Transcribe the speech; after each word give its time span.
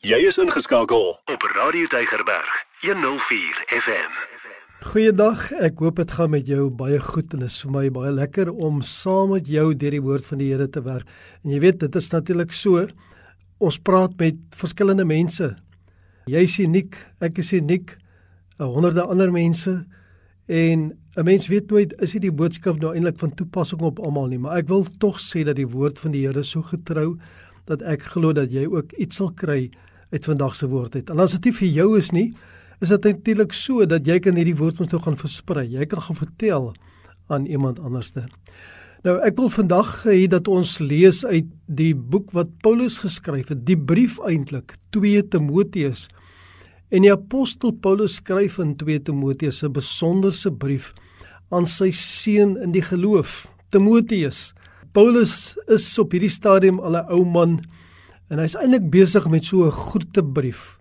Jy 0.00 0.16
is 0.24 0.38
ingeskakel 0.40 1.10
op 1.28 1.42
Radio 1.52 1.84
Deigerberg 1.92 2.52
104 2.80 3.58
FM. 3.68 4.14
Goeiedag. 4.88 5.42
Ek 5.60 5.82
hoop 5.84 5.98
dit 6.00 6.14
gaan 6.16 6.30
met 6.32 6.46
jou 6.48 6.70
baie 6.72 6.96
goed 7.04 7.34
en 7.36 7.42
dit 7.44 7.52
is 7.52 7.58
vir 7.60 7.74
my 7.74 7.82
baie 7.92 8.12
lekker 8.16 8.48
om 8.48 8.78
saam 8.80 9.34
met 9.34 9.50
jou 9.52 9.66
deur 9.76 9.92
die 9.92 10.00
woord 10.00 10.24
van 10.24 10.40
die 10.40 10.46
Here 10.54 10.70
te 10.72 10.80
werk. 10.86 11.04
En 11.44 11.52
jy 11.52 11.58
weet, 11.60 11.82
dit 11.82 11.98
is 12.00 12.08
natuurlik 12.14 12.56
so. 12.56 12.86
Ons 13.60 13.76
praat 13.76 14.14
met 14.16 14.38
verskillende 14.56 15.04
mense. 15.04 15.50
Jy's 16.32 16.56
uniek, 16.64 16.96
ek 17.20 17.42
is 17.44 17.52
uniek, 17.52 17.92
honderde 18.56 19.04
ander 19.04 19.28
mense 19.36 19.82
en 20.48 20.96
'n 20.96 21.24
mens 21.28 21.50
weet 21.52 21.68
nooit 21.68 21.92
is 22.00 22.16
dit 22.16 22.22
die 22.22 22.32
boodskap 22.32 22.80
nou 22.80 22.94
eintlik 22.94 23.20
van 23.20 23.36
toepassing 23.36 23.82
op 23.82 24.00
almal 24.00 24.32
nie, 24.32 24.38
maar 24.38 24.56
ek 24.56 24.68
wil 24.68 24.86
tog 24.98 25.20
sê 25.20 25.44
dat 25.44 25.56
die 25.56 25.68
woord 25.68 25.98
van 25.98 26.12
die 26.12 26.24
Here 26.24 26.42
so 26.42 26.62
getrou 26.62 27.20
dat 27.66 27.82
ek 27.82 28.02
glo 28.02 28.32
dat 28.32 28.50
jy 28.50 28.64
ook 28.64 28.92
iets 28.96 29.16
sal 29.16 29.32
kry 29.36 29.70
uit 30.10 30.24
vandag 30.24 30.54
se 30.54 30.68
woord 30.68 30.94
uit. 30.94 31.10
En 31.10 31.20
as 31.22 31.32
dit 31.36 31.44
nie 31.44 31.56
vir 31.60 31.68
jou 31.68 31.98
is 31.98 32.10
nie, 32.12 32.28
is 32.80 32.88
dit 32.88 33.10
eintlik 33.10 33.52
so 33.56 33.84
dat 33.86 34.06
jy 34.08 34.18
kan 34.24 34.38
hierdie 34.38 34.56
woord 34.56 34.80
moet 34.80 34.92
nou 34.94 35.02
gaan 35.04 35.18
versprei. 35.20 35.66
Jy 35.68 35.86
kan 35.86 36.02
gaan 36.06 36.18
vertel 36.18 36.72
aan 37.30 37.46
iemand 37.46 37.78
anderste. 37.78 38.26
Nou 39.06 39.16
ek 39.24 39.38
wil 39.38 39.48
vandag 39.52 39.92
hê 40.04 40.26
dat 40.28 40.48
ons 40.50 40.78
lees 40.82 41.22
uit 41.24 41.48
die 41.66 41.92
boek 41.94 42.34
wat 42.36 42.50
Paulus 42.64 42.98
geskryf 43.00 43.48
het, 43.52 43.62
die 43.64 43.78
brief 43.78 44.18
eintlik 44.28 44.74
2 44.96 45.22
Timoteus. 45.32 46.08
En 46.90 47.06
die 47.06 47.12
apostel 47.12 47.72
Paulus 47.72 48.18
skryf 48.18 48.58
in 48.60 48.74
2 48.76 49.00
Timoteus 49.06 49.62
'n 49.62 49.72
besonderse 49.72 50.50
brief 50.50 50.92
aan 51.50 51.66
sy 51.66 51.90
seun 51.90 52.56
in 52.56 52.72
die 52.72 52.82
geloof, 52.82 53.46
Timoteus. 53.70 54.52
Paulus 54.92 55.56
is 55.68 55.98
op 55.98 56.12
hierdie 56.12 56.30
stadium 56.30 56.80
al 56.80 56.96
'n 56.96 57.10
ou 57.10 57.24
man 57.24 57.60
En 58.30 58.38
hy's 58.38 58.54
eintlik 58.54 58.86
besig 58.92 59.26
met 59.28 59.44
so 59.44 59.66
'n 59.66 59.74
groetebrief. 59.74 60.78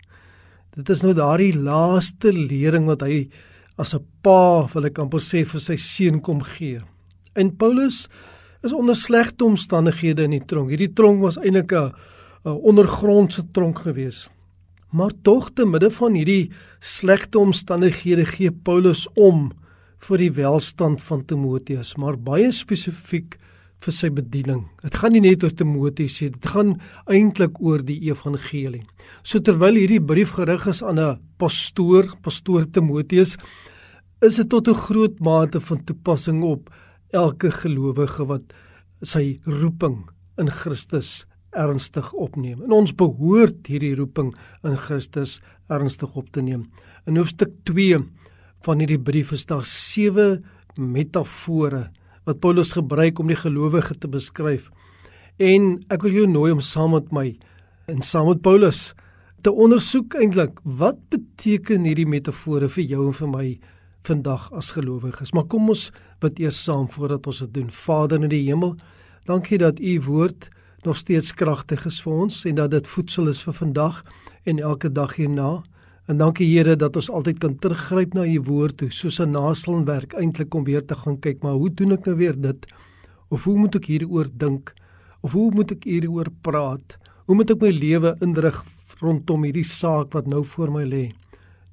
Dit 0.76 0.90
is 0.90 1.02
nou 1.02 1.14
daardie 1.14 1.54
laaste 1.58 2.32
lering 2.32 2.86
wat 2.86 3.02
hy 3.02 3.30
as 3.78 3.96
'n 3.96 4.06
pa, 4.22 4.68
wil 4.74 4.86
ek 4.86 5.00
amper 5.00 5.20
sê, 5.20 5.46
vir 5.46 5.60
sy 5.60 5.76
seun 5.76 6.22
kom 6.22 6.42
gee. 6.42 6.82
En 7.36 7.56
Paulus 7.58 8.08
is 8.64 8.74
onder 8.74 8.96
slegte 8.96 9.46
omstandighede 9.46 10.24
in 10.24 10.32
die 10.32 10.46
tronk. 10.46 10.70
Hierdie 10.70 10.94
tronk 10.94 11.22
was 11.22 11.38
eintlik 11.38 11.72
'n 11.72 11.94
ondergrondse 12.46 13.44
tronk 13.52 13.80
gewees. 13.80 14.30
Maar 14.92 15.12
tog 15.24 15.52
te 15.54 15.66
midde 15.66 15.92
van 15.92 16.14
hierdie 16.14 16.52
slegte 16.80 17.40
omstandighede 17.40 18.26
gee 18.26 18.52
Paulus 18.52 19.08
om 19.16 19.52
vir 20.00 20.18
die 20.18 20.32
welstand 20.32 21.02
van 21.02 21.26
Timoteus, 21.26 21.96
maar 21.98 22.18
baie 22.18 22.52
spesifiek 22.52 23.38
vir 23.80 23.96
sy 23.96 24.10
bediening. 24.12 24.66
Dit 24.84 24.98
gaan 25.00 25.14
nie 25.16 25.24
net 25.24 25.44
oor 25.44 25.54
Timoteus 25.56 26.18
nie, 26.22 26.30
dit 26.36 26.50
gaan 26.52 26.76
eintlik 27.08 27.60
oor 27.64 27.84
die 27.86 28.00
evangelie. 28.10 28.84
So 29.24 29.40
terwyl 29.40 29.80
hierdie 29.80 30.02
brief 30.04 30.36
gerig 30.36 30.68
is 30.68 30.84
aan 30.84 31.00
'n 31.00 31.20
pastoor, 31.38 32.12
pastoor 32.22 32.66
Timoteus, 32.66 33.38
is 34.22 34.36
dit 34.36 34.50
tot 34.50 34.68
'n 34.68 34.76
groot 34.76 35.20
mate 35.20 35.60
van 35.60 35.84
toepassing 35.86 36.44
op 36.44 36.70
elke 37.14 37.52
gelowige 37.52 38.26
wat 38.28 38.54
sy 39.02 39.40
roeping 39.46 40.10
in 40.38 40.50
Christus 40.50 41.26
ernstig 41.52 42.14
opneem. 42.14 42.62
En 42.64 42.72
ons 42.72 42.96
behoort 42.96 43.68
hierdie 43.68 43.96
roeping 43.96 44.34
in 44.64 44.78
Christus 44.78 45.40
ernstig 45.70 46.16
op 46.16 46.30
te 46.32 46.42
neem. 46.42 46.70
In 47.08 47.18
hoofstuk 47.18 47.52
2 47.64 47.98
van 48.66 48.80
hierdie 48.80 49.02
brief 49.02 49.32
is 49.32 49.46
daar 49.46 49.66
sewe 49.66 50.42
metafore 50.76 51.90
wat 52.30 52.42
Paulus 52.44 52.76
gebruik 52.78 53.20
om 53.20 53.30
die 53.32 53.40
gelowige 53.40 53.98
te 53.98 54.08
beskryf. 54.08 54.70
En 55.42 55.80
ek 55.90 56.04
wil 56.06 56.14
jou 56.14 56.28
nooi 56.30 56.52
om 56.54 56.62
saam 56.62 56.94
met 56.94 57.10
my 57.16 57.28
en 57.90 58.04
saam 58.06 58.30
met 58.30 58.44
Paulus 58.46 58.92
te 59.42 59.52
ondersoek 59.52 60.18
eintlik 60.20 60.60
wat 60.80 61.00
beteken 61.10 61.88
hierdie 61.88 62.08
metafore 62.10 62.70
vir 62.70 62.86
jou 62.86 63.08
en 63.08 63.16
vir 63.18 63.32
my 63.32 63.46
vandag 64.08 64.50
as 64.58 64.72
gelowiges. 64.76 65.34
Maar 65.34 65.48
kom 65.50 65.72
ons 65.74 65.90
bid 66.22 66.42
eers 66.44 66.60
saam 66.68 66.88
voordat 66.92 67.28
ons 67.28 67.42
dit 67.46 67.54
doen. 67.56 67.70
Vader 67.72 68.22
in 68.22 68.32
die 68.32 68.44
hemel, 68.46 68.76
dankie 69.30 69.58
dat 69.62 69.80
u 69.80 69.96
woord 70.06 70.50
nog 70.86 71.00
steeds 71.00 71.34
kragtig 71.36 71.86
is 71.88 72.00
vir 72.04 72.26
ons 72.28 72.44
en 72.46 72.60
dat 72.60 72.72
dit 72.76 72.88
voedsel 72.88 73.32
is 73.32 73.42
vir 73.48 73.58
vandag 73.58 74.04
en 74.46 74.60
elke 74.60 74.92
dag 74.92 75.16
hierna. 75.18 75.64
En 76.10 76.18
dankie 76.18 76.48
Here 76.50 76.74
dat 76.74 76.96
ons 76.98 77.08
altyd 77.14 77.38
kan 77.38 77.56
teruggryp 77.62 78.16
na 78.18 78.24
u 78.26 78.40
woord 78.48 78.80
toe, 78.82 78.88
soos 78.90 79.20
'n 79.22 79.30
naselwerk 79.30 80.14
eintlik 80.18 80.56
om 80.56 80.64
weer 80.64 80.82
te 80.82 80.96
gaan 80.96 81.20
kyk, 81.20 81.44
maar 81.44 81.54
hoe 81.54 81.70
doen 81.70 81.92
ek 81.92 82.06
nou 82.06 82.16
weer 82.18 82.42
dit? 82.42 82.66
Of 83.30 83.44
hoe 83.44 83.58
moet 83.58 83.76
ek 83.76 83.86
hieroor 83.86 84.26
dink? 84.34 84.74
Of 85.22 85.32
hoe 85.32 85.52
moet 85.52 85.72
ek 85.72 85.84
hieroor 85.84 86.28
praat? 86.42 86.98
Hoe 87.26 87.36
moet 87.36 87.52
ek 87.52 87.62
my 87.62 87.70
lewe 87.70 88.16
indrig 88.22 88.66
rondom 89.02 89.44
hierdie 89.44 89.64
saak 89.64 90.14
wat 90.14 90.26
nou 90.26 90.44
voor 90.44 90.72
my 90.72 90.84
lê? 90.84 91.12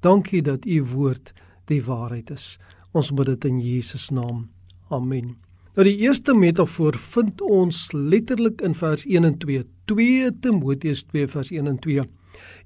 Dankie 0.01 0.41
dat 0.41 0.65
u 0.65 0.83
woord 0.83 1.33
die 1.65 1.81
waarheid 1.81 2.29
is. 2.29 2.59
Ons 2.93 3.11
bid 3.11 3.25
dit 3.25 3.45
in 3.45 3.59
Jesus 3.59 4.11
naam. 4.11 4.49
Amen. 4.89 5.35
Nou 5.75 5.83
die 5.83 5.97
eerste 5.97 6.33
metafoor 6.33 6.93
vind 6.93 7.41
ons 7.41 7.91
letterlik 7.91 8.61
in 8.61 8.75
vers 8.75 9.05
1 9.05 9.23
en 9.23 9.37
2. 9.37 9.65
2 9.85 10.31
Timoteus 10.39 11.03
2 11.03 11.27
vers 11.27 11.51
1 11.51 11.67
en 11.67 11.79
2. 11.79 12.05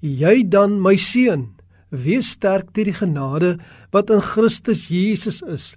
Jy 0.01 0.49
dan 0.49 0.81
my 0.81 0.97
seun 0.97 1.60
Wees 1.91 2.29
sterk 2.37 2.69
deur 2.71 2.87
die 2.87 2.95
genade 2.95 3.57
wat 3.91 4.09
in 4.15 4.21
Christus 4.23 4.85
Jesus 4.87 5.41
is 5.43 5.73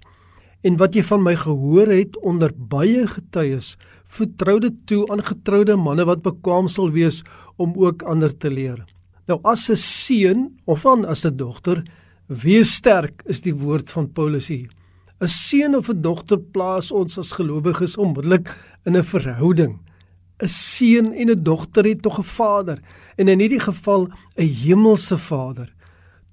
en 0.65 0.77
wat 0.79 0.95
jy 0.95 1.03
van 1.05 1.21
my 1.21 1.35
gehoor 1.37 1.91
het 1.91 2.15
onder 2.23 2.53
baie 2.55 3.03
getuies. 3.05 3.75
Vertrou 4.07 4.55
dit 4.63 4.77
toe 4.87 5.03
aan 5.11 5.21
getroude 5.21 5.75
manne 5.75 6.05
wat 6.07 6.23
bekwam 6.23 6.69
sal 6.71 6.89
wees 6.95 7.19
om 7.61 7.75
ook 7.75 8.05
ander 8.07 8.31
te 8.31 8.49
leer. 8.49 8.79
Nou 9.27 9.41
as 9.43 9.69
'n 9.69 9.75
seun 9.75 10.57
of 10.65 10.83
dan 10.83 11.05
as 11.05 11.25
'n 11.25 11.37
dogter, 11.37 11.83
wees 12.27 12.73
sterk 12.73 13.21
is 13.25 13.41
die 13.41 13.53
woord 13.53 13.89
van 13.91 14.07
Paulus 14.07 14.47
hier. 14.47 14.69
'n 15.21 15.27
Seun 15.27 15.75
of 15.75 15.89
'n 15.89 16.01
dogter 16.01 16.39
plaas 16.39 16.91
ons 16.91 17.17
as 17.17 17.31
gelowiges 17.31 17.97
onmiddellik 17.97 18.55
in 18.85 18.95
'n 18.95 19.03
verhouding. 19.03 19.79
'n 20.39 20.47
Seun 20.47 21.13
en 21.13 21.29
'n 21.29 21.43
dogter 21.43 21.83
het 21.85 22.01
tog 22.01 22.19
'n 22.19 22.23
vader 22.23 22.79
en 23.17 23.27
in 23.27 23.39
hierdie 23.39 23.59
geval 23.59 24.07
'n 24.37 24.47
hemelse 24.47 25.17
vader. 25.17 25.74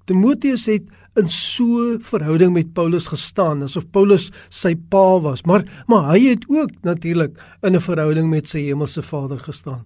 Timoteus 0.05 0.65
het 0.67 0.83
in 1.15 1.29
so 1.29 1.97
verhouding 2.01 2.53
met 2.55 2.73
Paulus 2.73 3.07
gestaan 3.07 3.61
asof 3.63 3.85
Paulus 3.95 4.31
sy 4.49 4.73
pa 4.75 5.19
was, 5.23 5.45
maar 5.47 5.63
maar 5.87 6.09
hy 6.11 6.33
het 6.33 6.47
ook 6.49 6.71
natuurlik 6.83 7.37
in 7.61 7.75
'n 7.75 7.79
verhouding 7.79 8.29
met 8.29 8.47
sy 8.47 8.59
hemelse 8.65 9.01
Vader 9.01 9.39
gestaan. 9.39 9.85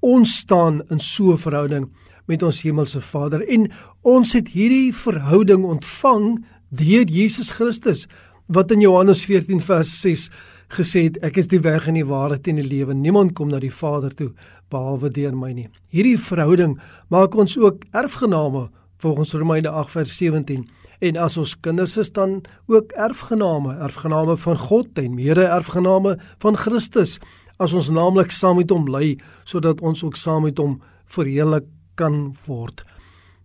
Ons 0.00 0.36
staan 0.36 0.82
in 0.90 0.98
so 0.98 1.32
'n 1.32 1.38
verhouding 1.38 1.90
met 2.26 2.42
ons 2.42 2.62
hemelse 2.62 3.00
Vader 3.00 3.48
en 3.48 3.70
ons 4.02 4.32
het 4.32 4.48
hierdie 4.48 4.94
verhouding 4.94 5.64
ontvang 5.64 6.44
deur 6.70 7.06
Jesus 7.06 7.50
Christus 7.50 8.06
wat 8.46 8.70
in 8.70 8.80
Johannes 8.80 9.24
14 9.24 9.60
vers 9.60 10.00
6 10.00 10.30
gesê 10.68 11.06
het 11.06 11.18
ek 11.22 11.36
is 11.36 11.46
die 11.46 11.60
weg 11.62 11.86
en 11.86 11.94
die 11.94 12.06
waarheid 12.06 12.46
en 12.48 12.56
die 12.56 12.66
lewe 12.66 12.94
niemand 12.94 13.34
kom 13.34 13.48
na 13.48 13.58
die 13.58 13.72
Vader 13.72 14.14
toe 14.14 14.32
behalwe 14.70 15.10
deur 15.10 15.34
my 15.36 15.52
nie. 15.52 15.68
Hierdie 15.88 16.18
verhouding 16.18 16.80
maak 17.08 17.34
ons 17.34 17.58
ook 17.58 17.84
erfgename 17.92 18.68
volgens 18.98 19.32
Romeine 19.32 19.68
8 19.68 19.90
vers 19.90 20.16
17. 20.16 20.68
En 20.98 21.16
as 21.16 21.36
ons 21.36 21.54
kinders 21.60 21.96
is 22.00 22.12
dan 22.12 22.40
ook 22.66 22.92
erfgename, 22.96 23.76
erfgename 23.84 24.36
van 24.36 24.58
God 24.58 24.98
en 24.98 25.14
mede-erfgename 25.14 26.16
van 26.38 26.56
Christus, 26.56 27.18
as 27.60 27.72
ons 27.72 27.90
naamlik 27.92 28.32
saam 28.32 28.60
met 28.60 28.72
hom 28.72 28.88
ly, 28.88 29.16
sodat 29.44 29.80
ons 29.80 30.04
ook 30.04 30.16
saam 30.16 30.46
met 30.48 30.58
hom 30.60 30.78
verheerlik 31.12 31.68
kan 31.96 32.34
word. 32.46 32.84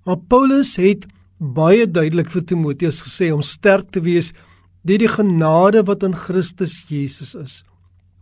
Maar 0.08 0.20
Paulus 0.32 0.76
het 0.80 1.06
baie 1.38 1.88
duidelik 1.88 2.32
vir 2.32 2.46
Timoteus 2.48 3.02
gesê 3.06 3.32
om 3.34 3.44
sterk 3.46 3.92
te 3.92 4.04
wees 4.04 4.32
deur 4.88 5.02
die 5.02 5.12
genade 5.12 5.84
wat 5.88 6.04
in 6.04 6.16
Christus 6.18 6.82
Jesus 6.90 7.36
is. 7.36 7.62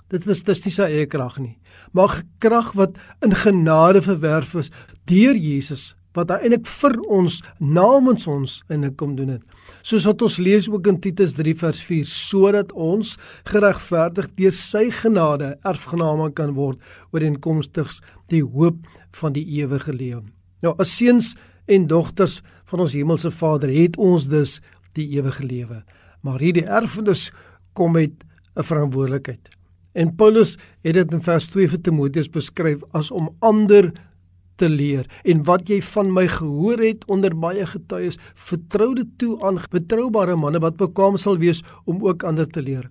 Dit 0.09 0.25
is 0.27 0.41
dis 0.43 0.65
nie 0.65 0.73
sy 0.73 0.87
eie 0.89 1.07
krag 1.09 1.37
nie, 1.37 1.55
maar 1.93 2.21
krag 2.41 2.73
wat 2.77 2.97
in 3.25 3.35
genade 3.35 4.01
verwerf 4.05 4.55
is 4.57 4.71
deur 5.09 5.37
Jesus 5.37 5.93
wat 6.19 6.33
hy 6.33 6.37
eintlik 6.45 6.67
vir 6.67 6.95
ons 7.07 7.39
namens 7.59 8.27
ons 8.29 8.59
ek 8.69 8.95
kom 8.99 9.15
doen 9.17 9.35
dit. 9.35 9.43
Soos 9.83 10.05
wat 10.09 10.21
ons 10.25 10.39
lees 10.43 10.67
ook 10.69 10.87
in 10.91 10.99
Titus 11.01 11.35
3 11.37 11.55
vers 11.61 11.81
4 11.87 12.07
sodat 12.09 12.73
ons 12.73 13.15
geregverdig 13.49 14.29
deur 14.39 14.55
sy 14.55 14.89
genade 15.01 15.53
erfgename 15.63 16.31
kan 16.35 16.55
word 16.57 16.79
ooreenkomstig 17.15 17.91
die 18.29 18.43
hoop 18.43 18.81
van 19.21 19.33
die 19.33 19.45
ewige 19.59 19.93
lewe. 19.93 20.25
Nou 20.63 20.75
as 20.79 20.95
seuns 20.97 21.35
en 21.69 21.87
dogters 21.87 22.41
van 22.69 22.83
ons 22.85 22.97
hemelse 22.97 23.31
Vader 23.31 23.71
het 23.73 23.97
ons 23.97 24.27
dus 24.29 24.59
die 24.97 25.07
ewige 25.17 25.45
lewe. 25.45 25.83
Maar 26.25 26.41
hierdie 26.43 26.67
erfenis 26.67 27.29
kom 27.73 27.93
met 27.93 28.11
'n 28.57 28.63
verantwoordelikheid. 28.63 29.49
En 29.93 30.15
Paulus 30.15 30.57
het 30.81 30.93
dit 30.93 31.13
in 31.13 31.21
vers 31.21 31.47
2 31.47 31.69
vir 31.69 31.81
Timoteus 31.81 32.29
beskryf 32.29 32.83
as 32.91 33.11
om 33.11 33.29
ander 33.39 33.91
te 34.59 34.69
leer 34.69 35.07
en 35.23 35.43
wat 35.47 35.69
jy 35.71 35.79
van 35.93 36.11
my 36.13 36.27
gehoor 36.27 36.83
het 36.83 37.05
onder 37.07 37.35
baie 37.35 37.65
getuies 37.65 38.19
vertrou 38.35 38.93
dit 38.97 39.09
toe 39.21 39.37
aan 39.45 39.61
betroubare 39.71 40.35
manne 40.35 40.61
wat 40.63 40.77
bekwam 40.77 41.17
sal 41.17 41.39
wees 41.41 41.63
om 41.85 42.03
ook 42.05 42.23
ander 42.23 42.47
te 42.47 42.61
leer. 42.61 42.89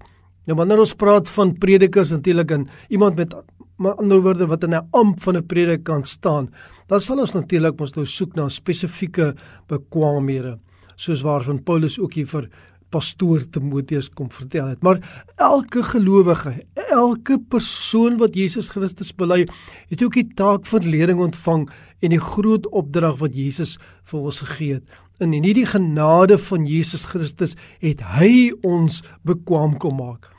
Nou 0.48 0.56
wanneer 0.56 0.80
ons 0.80 0.96
praat 0.96 1.28
van 1.28 1.54
predikers 1.60 2.10
natuurlik 2.14 2.50
en 2.56 2.68
iemand 2.88 3.16
met 3.20 3.34
maar 3.78 3.94
ander 4.02 4.18
woorde 4.24 4.46
wat 4.50 4.64
in 4.64 4.74
'n 4.74 4.88
amp 4.90 5.22
van 5.22 5.36
'n 5.36 5.46
predikant 5.46 6.08
staan, 6.08 6.50
dan 6.86 7.00
sal 7.00 7.18
ons 7.18 7.32
natuurlik 7.32 7.78
mos 7.78 7.94
nou 7.94 8.06
soek 8.06 8.34
na 8.34 8.48
spesifieke 8.48 9.34
bekwamehede, 9.68 10.58
soos 10.96 11.22
waarvan 11.22 11.62
Paulus 11.62 11.98
ook 11.98 12.12
hier 12.12 12.26
vir 12.26 12.48
pastoor 12.94 13.44
Timoteus 13.52 14.08
kom 14.10 14.30
vertel 14.32 14.70
het. 14.72 14.82
Maar 14.82 15.00
elke 15.36 15.82
gelowige, 15.82 16.54
elke 16.88 17.38
persoon 17.48 18.16
wat 18.22 18.34
Jesus 18.34 18.70
Christus 18.74 19.12
bely, 19.14 19.44
het 19.88 20.02
ook 20.04 20.16
die 20.18 20.28
taak 20.38 20.66
van 20.66 20.88
leiding 20.88 21.20
ontvang 21.20 21.68
en 22.00 22.14
die 22.14 22.22
groot 22.22 22.66
opdrag 22.70 23.18
wat 23.20 23.36
Jesus 23.36 23.76
vir 24.08 24.20
ons 24.20 24.40
gegee 24.46 24.78
het. 24.78 24.98
En 25.18 25.34
in 25.34 25.44
hierdie 25.44 25.66
genade 25.66 26.38
van 26.38 26.66
Jesus 26.66 27.08
Christus 27.10 27.56
het 27.82 28.02
hy 28.18 28.52
ons 28.62 29.02
bekwam 29.26 29.76
kom 29.82 29.98
maak 29.98 30.30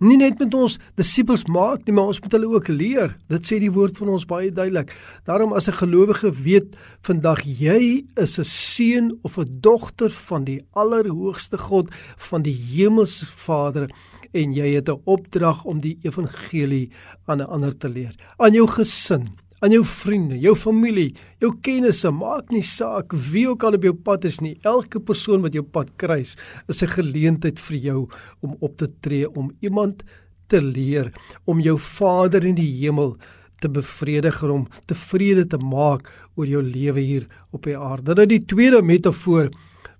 nie 0.00 0.16
net 0.16 0.38
met 0.38 0.54
ons 0.54 0.78
disippels 0.98 1.44
maak 1.50 1.86
nie, 1.86 1.94
maar 1.94 2.12
ons 2.12 2.20
moet 2.22 2.32
hulle 2.32 2.50
ook 2.52 2.68
leer. 2.68 3.16
Dit 3.28 3.46
sê 3.46 3.58
die 3.58 3.72
woord 3.72 3.98
van 3.98 4.12
ons 4.14 4.26
baie 4.28 4.50
duidelik. 4.54 4.94
Daarom 5.26 5.52
as 5.52 5.68
'n 5.68 5.80
gelowige 5.80 6.30
weet 6.32 6.76
vandag 7.02 7.42
jy 7.42 8.04
is 8.16 8.38
'n 8.38 8.44
seun 8.44 9.18
of 9.22 9.38
'n 9.38 9.58
dogter 9.60 10.10
van 10.10 10.44
die 10.44 10.62
Allerhoogste 10.72 11.58
God, 11.58 11.88
van 12.16 12.42
die 12.42 12.54
Hemelse 12.54 13.26
Vader 13.26 13.88
en 14.32 14.52
jy 14.52 14.74
het 14.74 14.88
'n 14.88 15.00
opdrag 15.04 15.64
om 15.64 15.80
die 15.80 15.98
evangelie 16.02 16.90
aan 17.26 17.40
'n 17.40 17.50
ander 17.50 17.76
te 17.76 17.88
leer. 17.88 18.14
Aan 18.36 18.52
jou 18.52 18.66
gesin, 18.66 19.28
aan 19.60 19.72
jou 19.74 19.82
vriende, 19.84 20.38
jou 20.38 20.54
familie, 20.56 21.14
jou 21.42 21.50
kennisse, 21.62 22.10
maak 22.14 22.52
nie 22.54 22.62
saak 22.62 23.12
wie 23.32 23.48
ook 23.50 23.64
al 23.66 23.78
op 23.78 23.86
jou 23.88 23.94
pad 23.94 24.24
is 24.24 24.40
nie. 24.40 24.54
Elke 24.62 25.00
persoon 25.00 25.42
wat 25.42 25.54
jou 25.54 25.64
pad 25.64 25.90
kruis, 25.96 26.36
is 26.68 26.82
'n 26.82 26.94
geleentheid 26.94 27.58
vir 27.58 27.76
jou 27.76 28.08
om 28.40 28.56
op 28.60 28.76
te 28.76 28.88
tree 29.00 29.26
om 29.26 29.50
iemand 29.60 30.02
te 30.48 30.60
leer 30.60 31.12
om 31.44 31.60
jou 31.60 31.78
Vader 31.78 32.44
in 32.44 32.54
die 32.54 32.80
hemel 32.80 33.16
te 33.60 33.68
bevredig 33.68 34.42
en 34.42 34.50
om 34.50 34.68
tevrede 34.86 35.46
te 35.46 35.58
maak 35.58 36.08
oor 36.36 36.46
jou 36.46 36.62
lewe 36.62 37.00
hier 37.00 37.26
op 37.50 37.66
die 37.66 37.76
aarde. 37.76 38.14
Nou 38.14 38.26
die 38.26 38.44
tweede 38.44 38.82
metafoor 38.82 39.50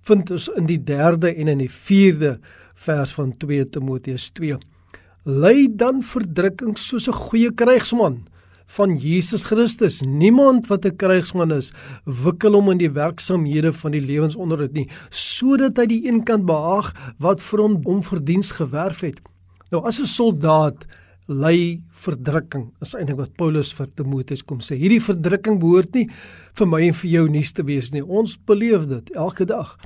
vind 0.07 0.31
ons 0.31 0.49
in 0.57 0.65
die 0.65 0.79
3de 0.79 1.35
en 1.35 1.47
in 1.47 1.57
die 1.57 1.69
4de 1.69 2.37
vers 2.75 3.11
van 3.11 3.33
2 3.37 3.69
Timoteus 3.69 4.31
2. 4.31 4.57
Lei 5.25 5.67
dan 5.67 6.01
verdrukking 6.01 6.77
soos 6.77 7.07
'n 7.07 7.13
goeie 7.13 7.51
krygsman 7.51 8.25
van 8.69 8.95
Jesus 9.01 9.47
Christus. 9.49 10.01
Niemand 10.05 10.67
wat 10.69 10.85
'n 10.85 10.95
krygsman 10.95 11.51
is, 11.51 11.71
wikkel 12.05 12.53
hom 12.53 12.71
in 12.71 12.77
die 12.77 12.91
werksamehede 12.91 13.73
van 13.73 13.91
die 13.91 14.05
lewensonderhoud 14.05 14.73
nie, 14.73 14.87
sodat 15.09 15.77
hy 15.77 15.85
die 15.85 16.07
een 16.07 16.23
kant 16.23 16.45
behaag 16.45 16.93
wat 17.19 17.41
vir 17.41 17.59
hom 17.59 17.79
onverdiens 17.83 18.51
gewerf 18.51 19.01
het. 19.01 19.19
Nou 19.71 19.85
as 19.85 19.99
'n 19.99 20.05
soldaat 20.05 20.85
ly 21.27 21.81
verdrukking, 21.91 22.71
is 22.81 22.95
eintlik 22.95 23.17
wat 23.17 23.37
Paulus 23.37 23.73
vir 23.73 23.87
Timoteus 23.95 24.41
kom 24.45 24.59
sê. 24.59 24.75
Hierdie 24.75 25.01
verdrukking 25.01 25.59
behoort 25.59 25.93
nie 25.93 26.09
vir 26.53 26.67
my 26.67 26.81
en 26.87 26.93
vir 26.93 27.09
jou 27.09 27.29
nuus 27.29 27.51
te 27.51 27.63
wees 27.63 27.91
nie. 27.91 28.01
Ons 28.01 28.37
beleef 28.37 28.87
dit 28.87 29.09
elke 29.15 29.45
dag. 29.45 29.77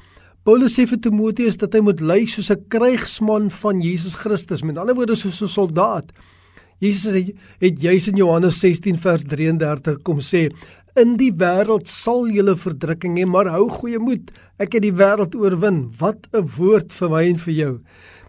Paulus 0.44 0.76
sê 0.76 0.86
vir 0.88 1.00
Timoteus 1.00 1.58
dat 1.58 1.74
hy 1.74 1.80
moet 1.80 2.02
ly 2.02 2.26
soos 2.26 2.52
'n 2.52 2.66
krygsman 2.70 3.50
van 3.50 3.82
Jesus 3.82 4.16
Christus, 4.16 4.64
met 4.64 4.78
ander 4.78 4.96
woorde 4.96 5.16
soos 5.16 5.42
'n 5.42 5.48
soldaat. 5.48 6.12
Jesus 6.80 7.14
het, 7.14 7.36
het 7.60 7.82
juis 7.82 8.08
in 8.08 8.18
Johannes 8.18 8.60
16 8.60 8.98
vers 8.98 9.24
33 9.24 10.02
kom 10.04 10.22
sê 10.24 10.50
in 11.00 11.16
die 11.18 11.32
wêreld 11.34 11.88
sal 11.90 12.28
julle 12.30 12.56
verdrukking 12.60 13.18
hê 13.18 13.26
maar 13.26 13.50
hou 13.50 13.66
goeie 13.70 14.00
moed. 14.02 14.30
Ek 14.62 14.76
het 14.78 14.84
die 14.86 14.94
wêreld 14.94 15.34
oorwin. 15.36 15.90
Wat 16.00 16.28
'n 16.34 16.46
woord 16.58 16.94
vir 16.94 17.10
my 17.10 17.24
en 17.30 17.38
vir 17.38 17.54
jou. 17.54 17.74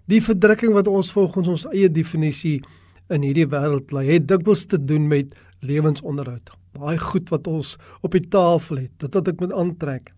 Die 0.08 0.20
verdrukking 0.20 0.72
wat 0.72 0.88
ons 0.88 1.12
volgens 1.12 1.48
ons 1.48 1.66
eie 1.72 1.88
definisie 1.88 2.62
in 3.10 3.22
hierdie 3.22 3.48
wêreld 3.48 3.92
lê 3.92 4.04
het 4.14 4.28
dikwels 4.28 4.64
te 4.66 4.78
doen 4.78 5.08
met 5.08 5.32
lewensonderhoud. 5.60 6.50
Baie 6.72 6.98
goed 6.98 7.30
wat 7.30 7.46
ons 7.46 7.76
op 8.02 8.12
die 8.12 8.28
tafel 8.28 8.76
het 8.84 8.92
dit 8.98 9.14
wat 9.14 9.28
ek 9.28 9.40
moet 9.40 9.52
aantrek. 9.52 10.12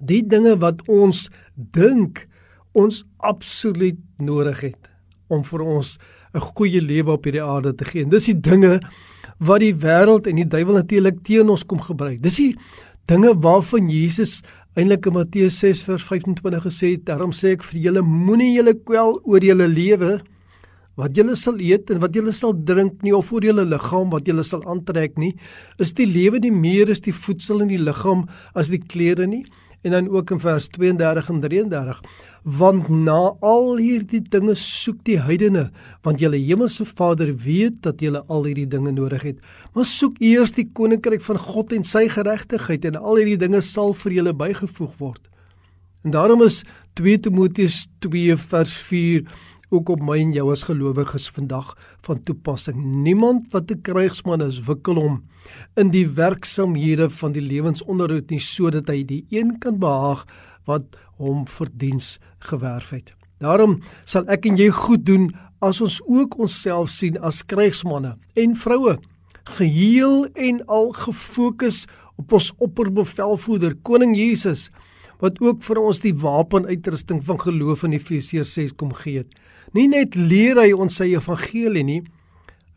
Die 0.00 0.22
dinge 0.22 0.56
wat 0.58 0.82
ons 0.88 1.28
dink 1.54 2.28
ons 2.72 3.04
absoluut 3.18 3.98
nodig 4.18 4.60
het 4.60 4.90
om 5.28 5.42
vir 5.44 5.60
ons 5.60 5.98
'n 6.38 6.54
goeie 6.54 6.80
lewe 6.80 7.12
op 7.12 7.24
hierdie 7.24 7.42
aarde 7.42 7.74
te 7.74 7.84
gee. 7.84 8.02
En 8.02 8.10
dis 8.10 8.30
die 8.30 8.40
dinge 8.40 8.80
wat 9.38 9.60
die 9.60 9.74
wêreld 9.74 10.26
en 10.26 10.36
die 10.36 10.46
duiwel 10.46 10.80
natuurlik 10.80 11.22
teen 11.26 11.50
ons 11.50 11.66
kom 11.66 11.80
gebruik. 11.80 12.22
Dis 12.22 12.36
die 12.36 12.54
dinge 13.06 13.34
waarvan 13.34 13.90
Jesus 13.90 14.42
eintlik 14.78 15.06
in 15.06 15.16
Matteus 15.16 15.58
6 15.58 15.84
vers 15.88 16.02
25 16.06 16.62
gesê 16.62 16.92
het, 16.94 17.04
daarom 17.08 17.32
sê 17.34 17.56
ek 17.56 17.64
vir 17.66 17.80
julle 17.88 18.02
moenie 18.02 18.54
julle 18.56 18.74
kwel 18.78 19.16
oor 19.24 19.42
julle 19.42 19.66
lewe 19.68 20.18
wat 20.98 21.14
julle 21.14 21.36
sal 21.38 21.58
eet 21.62 21.92
en 21.94 22.00
wat 22.02 22.14
julle 22.14 22.34
sal 22.34 22.54
drink 22.66 23.02
nie 23.06 23.14
of 23.14 23.30
oor 23.32 23.44
julle 23.46 23.64
liggaam 23.66 24.10
wat 24.10 24.26
julle 24.26 24.44
sal 24.46 24.64
aantrek 24.66 25.18
nie. 25.18 25.32
Is 25.78 25.94
die 25.94 26.06
lewe 26.06 26.40
nie 26.42 26.50
meer 26.54 26.90
as 26.90 27.02
die 27.04 27.14
voedsel 27.14 27.62
in 27.62 27.70
die 27.70 27.78
liggaam 27.78 28.26
as 28.58 28.70
die 28.72 28.82
klere 28.82 29.28
nie? 29.30 29.44
En 29.82 29.90
dan 29.94 30.08
ook 30.08 30.30
in 30.30 30.40
vers 30.40 30.68
32 30.68 31.28
en 31.28 31.40
33 31.40 32.00
want 32.42 32.88
na 32.88 33.34
al 33.44 33.76
hierdie 33.76 34.22
dinge 34.30 34.54
soek 34.56 35.02
die 35.04 35.18
heidene 35.20 35.66
want 36.06 36.22
julle 36.22 36.38
hemelse 36.40 36.86
Vader 36.88 37.34
weet 37.44 37.82
dat 37.84 38.00
julle 38.00 38.22
al 38.26 38.46
hierdie 38.48 38.66
dinge 38.66 38.92
nodig 38.94 39.22
het. 39.22 39.42
Maar 39.74 39.84
soek 39.84 40.16
eers 40.24 40.54
die 40.56 40.68
koninkryk 40.72 41.22
van 41.26 41.38
God 41.38 41.74
en 41.76 41.84
sy 41.84 42.06
geregtigheid 42.08 42.86
en 42.88 42.96
al 42.96 43.20
hierdie 43.20 43.40
dinge 43.40 43.60
sal 43.62 43.92
vir 43.92 44.16
julle 44.20 44.34
bygevoeg 44.34 44.94
word. 45.02 45.28
En 46.06 46.14
daarom 46.14 46.42
is 46.46 46.62
2 46.96 47.20
Timoteus 47.26 47.86
2 48.00 48.36
vers 48.48 48.74
4 48.88 49.26
ook 49.68 49.90
op 49.92 50.00
my 50.00 50.16
en 50.22 50.32
jou 50.32 50.46
as 50.52 50.64
gelowiges 50.64 51.28
vandag 51.36 51.74
van 52.06 52.22
toepassing. 52.24 52.78
Niemand 53.04 53.52
wat 53.52 53.70
'n 53.70 53.82
krygsman 53.82 54.40
is 54.40 54.64
wikkel 54.64 54.94
hom 54.94 55.22
in 55.76 55.92
die 55.94 56.06
werksamehede 56.18 57.10
van 57.10 57.34
die 57.36 57.44
lewensonderhoud 57.44 58.30
nie 58.30 58.42
sodat 58.42 58.90
hy 58.92 59.02
die 59.06 59.24
een 59.34 59.56
kan 59.62 59.78
behaag 59.82 60.24
wat 60.68 60.98
hom 61.18 61.46
vir 61.46 61.70
diens 61.74 62.16
gewerf 62.50 62.90
het. 62.94 63.14
Daarom 63.42 63.78
sal 64.04 64.26
ek 64.30 64.48
en 64.50 64.58
jy 64.58 64.70
goed 64.74 65.06
doen 65.06 65.30
as 65.64 65.80
ons 65.82 66.00
ook 66.06 66.38
onsself 66.38 66.90
sien 66.90 67.18
as 67.24 67.44
krygsmanne 67.46 68.16
en 68.38 68.54
vroue, 68.58 68.98
geheel 69.58 70.26
en 70.34 70.60
al 70.66 70.92
gefokus 70.94 71.86
op 72.18 72.34
ons 72.36 72.50
opperbevelvoerder 72.62 73.78
koning 73.86 74.14
Jesus 74.18 74.68
wat 75.22 75.40
ook 75.42 75.64
vir 75.66 75.80
ons 75.82 76.02
die 76.02 76.14
wapenuitrusting 76.14 77.24
van 77.26 77.40
geloof 77.42 77.82
in 77.86 77.96
Efesiërs 77.96 78.52
6 78.54 78.76
kom 78.78 78.92
gee 79.00 79.24
het. 79.24 79.32
Nie 79.74 79.88
net 79.90 80.14
leer 80.14 80.60
hy 80.62 80.70
ons 80.76 81.00
sy 81.00 81.10
evangelie 81.10 81.82
nie, 81.84 82.02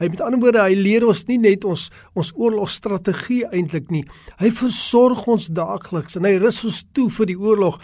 Hy 0.02 0.08
met 0.10 0.22
ander 0.26 0.42
woorde, 0.42 0.64
hy 0.66 0.74
leer 0.74 1.04
ons 1.06 1.20
nie 1.28 1.38
net 1.38 1.66
ons 1.70 1.90
ons 2.18 2.32
oorlogstrategie 2.34 3.44
eintlik 3.54 3.92
nie. 3.94 4.02
Hy 4.42 4.50
versorg 4.58 5.28
ons 5.30 5.46
daagliks 5.54 6.18
en 6.18 6.26
hy 6.26 6.40
rus 6.42 6.64
ons 6.66 6.80
toe 6.98 7.06
vir 7.20 7.30
die 7.30 7.38
oorlog 7.38 7.78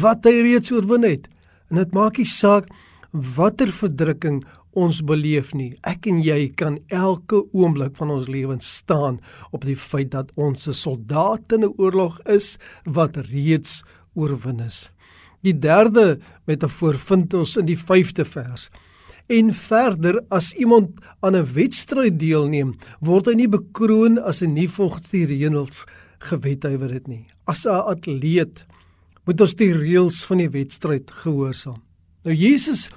wat 0.00 0.24
hy 0.24 0.38
reeds 0.46 0.72
oorwin 0.72 1.04
het. 1.04 1.28
En 1.68 1.82
dit 1.82 1.92
maak 1.92 2.16
nie 2.16 2.28
saak 2.28 2.70
watter 3.12 3.68
verdrukking 3.68 4.40
ons 4.78 5.02
beleef 5.04 5.52
nie. 5.52 5.74
Ek 5.84 6.08
en 6.08 6.22
jy 6.24 6.48
kan 6.56 6.78
elke 6.88 7.42
oomblik 7.52 7.96
van 8.00 8.16
ons 8.16 8.32
lewens 8.32 8.68
staan 8.80 9.20
op 9.52 9.68
die 9.68 9.76
feit 9.76 10.14
dat 10.16 10.32
ons 10.36 10.68
'n 10.68 10.72
soldaat 10.72 11.52
in 11.52 11.64
'n 11.64 11.74
oorlog 11.76 12.20
is 12.24 12.58
wat 12.84 13.16
reeds 13.16 13.82
oorwin 14.14 14.60
is. 14.60 14.88
Die 15.42 15.58
derde 15.58 16.18
metafoor 16.46 16.94
vind 16.94 17.34
ons 17.34 17.56
in 17.56 17.66
die 17.66 17.78
5de 17.78 18.24
vers. 18.24 18.70
En 19.28 19.52
verder 19.52 20.22
as 20.32 20.54
iemand 20.56 21.00
aan 21.20 21.36
'n 21.36 21.52
wedstryd 21.52 22.18
deelneem, 22.18 22.74
word 23.00 23.26
hy 23.26 23.34
nie 23.34 23.48
bekroon 23.48 24.18
as 24.18 24.40
hy 24.40 24.46
nie 24.46 24.68
volgens 24.68 25.10
die 25.10 25.26
reëls 25.26 25.84
gewethuiwer 26.18 26.92
het 26.92 27.08
nie. 27.08 27.26
As 27.46 27.66
'n 27.66 27.84
atleet 27.92 28.66
moet 29.26 29.40
ons 29.40 29.54
die 29.54 29.72
reëls 29.72 30.24
van 30.24 30.38
die 30.38 30.48
wedstryd 30.48 31.10
gehoorsaam. 31.10 31.82
Nou 32.24 32.34
Jesus 32.34 32.88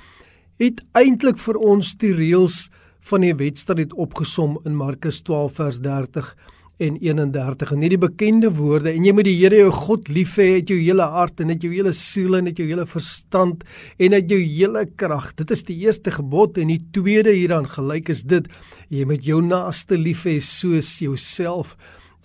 het 0.57 0.81
eintlik 0.93 1.37
vir 1.37 1.57
ons 1.57 1.95
die 1.95 2.13
reëls 2.13 2.69
van 3.01 3.21
die 3.21 3.35
wedstryd 3.35 3.93
opgesom 3.93 4.59
in 4.65 4.75
Markus 4.75 5.21
12 5.21 5.53
vers 5.53 5.79
30 5.79 6.35
en 6.81 6.97
31 6.97 7.73
en 7.75 7.83
hierdie 7.83 7.99
bekende 8.01 8.49
woorde 8.57 8.89
en 8.91 9.05
jy 9.05 9.13
moet 9.13 9.27
die 9.27 9.37
Here 9.37 9.59
jou 9.59 9.71
God 9.75 10.09
lief 10.09 10.37
hê 10.41 10.57
uit 10.57 10.71
jou 10.71 10.79
hele 10.79 11.05
hart 11.13 11.41
en 11.43 11.53
uit 11.53 11.65
jou 11.65 11.71
hele 11.73 11.93
siel 11.97 12.39
en 12.39 12.49
uit 12.49 12.57
jou 12.57 12.65
hele 12.65 12.85
verstand 12.89 13.61
en 14.01 14.15
uit 14.17 14.31
jou 14.33 14.39
hele 14.41 14.85
krag. 14.97 15.31
Dit 15.37 15.53
is 15.53 15.61
die 15.67 15.77
eerste 15.83 16.13
gebod 16.15 16.57
en 16.57 16.71
die 16.73 16.81
tweede 16.95 17.33
hieraan 17.35 17.69
gelyk 17.69 18.09
is 18.13 18.23
dit 18.25 18.49
jy 18.89 19.05
moet 19.07 19.25
jou 19.25 19.41
naaste 19.45 19.99
lief 19.99 20.25
hê 20.25 20.39
soos 20.41 20.97
jouself. 21.03 21.75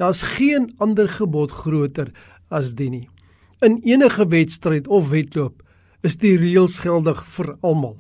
Daar's 0.00 0.25
geen 0.36 0.70
ander 0.80 1.08
gebod 1.08 1.52
groter 1.52 2.12
as 2.48 2.72
dit 2.78 2.90
nie. 2.92 3.06
In 3.64 3.80
enige 3.84 4.25
wedstryd 4.32 4.88
of 4.88 5.10
wedloop 5.12 5.62
is 6.04 6.16
die 6.22 6.36
reëls 6.40 6.78
geldig 6.84 7.20
vir 7.36 7.54
almal. 7.60 7.96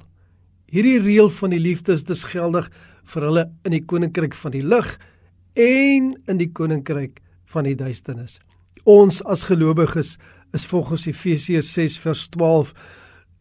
Hierdie 0.72 0.98
reël 1.04 1.28
van 1.32 1.52
die 1.52 1.60
liefde 1.60 1.94
is 1.96 2.04
dus 2.04 2.24
geldig 2.32 2.70
vir 3.12 3.28
hulle 3.28 3.44
in 3.64 3.76
die 3.76 3.84
koninkryk 3.84 4.34
van 4.36 4.56
die 4.56 4.64
lig 4.64 4.96
en 5.56 6.12
in 6.28 6.40
die 6.40 6.50
koninkryk 6.52 7.20
van 7.52 7.66
die 7.68 7.76
duisternis. 7.78 8.38
Ons 8.84 9.22
as 9.24 9.46
gelowiges 9.48 10.16
is 10.54 10.66
volgens 10.68 11.06
Efesiërs 11.08 11.72
6 11.74 11.98
vers 12.04 12.28
12 12.36 12.72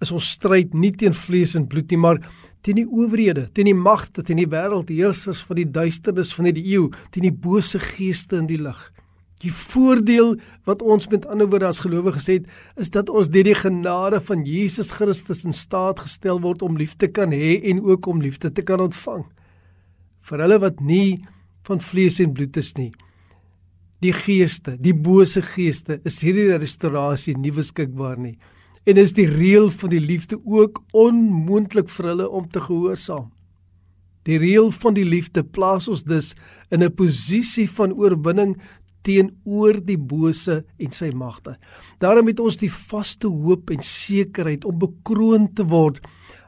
is 0.03 0.11
ons 0.15 0.31
stryd 0.37 0.73
nie 0.75 0.91
teen 0.95 1.15
vlees 1.15 1.55
en 1.55 1.67
bloed 1.69 1.91
nie, 1.91 1.99
maar 1.99 2.19
teen 2.65 2.81
die 2.81 2.87
owerhede, 2.89 3.45
teen 3.53 3.69
die 3.69 3.77
magte, 3.77 4.23
teen 4.25 4.41
die 4.41 4.49
wêreldheersers 4.49 5.43
van 5.45 5.59
die 5.59 5.69
duisternis 5.69 6.33
van 6.35 6.49
hierdie 6.49 6.65
eeu, 6.73 6.89
teen 7.13 7.27
die 7.27 7.35
bose 7.45 7.79
geeste 7.79 8.39
in 8.41 8.49
die 8.49 8.59
lig. 8.59 8.79
Die 9.43 9.51
voordeel 9.53 10.37
wat 10.65 10.81
ons 10.81 11.09
met 11.11 11.27
ander 11.29 11.49
woorde 11.51 11.67
as 11.69 11.83
gelowiges 11.83 12.27
het, 12.31 12.49
is 12.81 12.89
dat 12.95 13.11
ons 13.11 13.29
deur 13.29 13.45
die 13.45 13.57
genade 13.59 14.21
van 14.23 14.45
Jesus 14.47 14.93
Christus 14.95 15.43
in 15.45 15.53
staat 15.53 16.01
gestel 16.01 16.41
word 16.41 16.63
om 16.65 16.79
liefde 16.79 17.11
kan 17.11 17.35
hê 17.35 17.59
en 17.69 17.83
ook 17.85 18.07
om 18.09 18.23
liefde 18.23 18.49
te 18.51 18.65
kan 18.65 18.81
ontvang. 18.81 19.25
Vir 20.25 20.41
hulle 20.41 20.59
wat 20.63 20.81
nie 20.81 21.21
van 21.65 21.81
vlees 21.81 22.19
en 22.19 22.33
bloed 22.33 22.57
is 22.57 22.73
nie. 22.77 22.91
Die 24.01 24.13
geeste, 24.13 24.75
die 24.77 24.93
bose 24.93 25.41
geeste, 25.41 25.99
is 26.05 26.21
hierdie 26.21 26.57
restaurasie 26.57 27.35
nie 27.37 27.53
beskikbaar 27.55 28.19
nie 28.21 28.37
en 28.85 28.99
is 29.01 29.15
die 29.17 29.25
reël 29.25 29.71
van 29.73 29.89
die 29.89 30.01
liefde 30.01 30.37
ook 30.45 30.83
onmoontlik 30.93 31.89
vir 31.89 32.11
hulle 32.11 32.27
om 32.29 32.45
te 32.49 32.61
gehoorsaam. 32.61 33.31
Die 34.25 34.37
reël 34.41 34.71
van 34.73 34.93
die 34.97 35.05
liefde 35.05 35.43
plaas 35.43 35.87
ons 35.89 36.03
dus 36.05 36.33
in 36.69 36.83
'n 36.83 36.93
posisie 36.93 37.69
van 37.69 37.93
oorwinning 37.93 38.57
teenoor 39.01 39.79
die 39.85 39.97
bose 39.97 40.63
en 40.77 40.91
sy 40.91 41.11
magte. 41.13 41.57
Daarom 41.99 42.27
het 42.27 42.39
ons 42.39 42.57
die 42.57 42.71
vaste 42.71 43.27
hoop 43.27 43.69
en 43.69 43.81
sekerheid 43.81 44.65
om 44.65 44.79
bekroon 44.79 45.53
te 45.53 45.63
word 45.63 46.01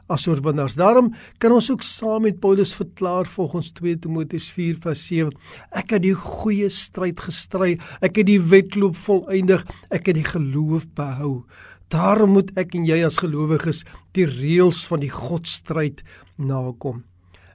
as 0.08 0.26
oorwinnaars. 0.28 0.76
Daarom 0.78 1.12
kan 1.38 1.52
ons 1.52 1.70
ook 1.70 1.84
saam 1.84 2.24
met 2.26 2.40
Paulus 2.40 2.72
verklaar 2.76 3.28
volgens 3.28 3.70
2 3.76 3.98
Timoteus 3.98 4.48
4:7, 4.56 5.32
ek 5.70 5.90
het 5.96 6.02
die 6.02 6.14
goeie 6.14 6.68
stryd 6.68 7.20
gestry, 7.20 7.78
ek 8.00 8.16
het 8.16 8.26
die 8.26 8.40
wedloop 8.40 8.96
volëindig, 8.96 9.66
ek 9.90 10.06
het 10.06 10.16
die 10.16 10.24
geloof 10.24 10.86
behou. 10.94 11.44
Daarom 11.88 12.30
moet 12.36 12.50
ek 12.56 12.74
en 12.74 12.84
jy 12.84 13.04
as 13.04 13.20
gelowiges 13.20 13.84
die 14.12 14.26
reëls 14.26 14.86
van 14.88 15.00
die 15.00 15.12
Godstryd 15.12 16.02
nakom. 16.36 17.04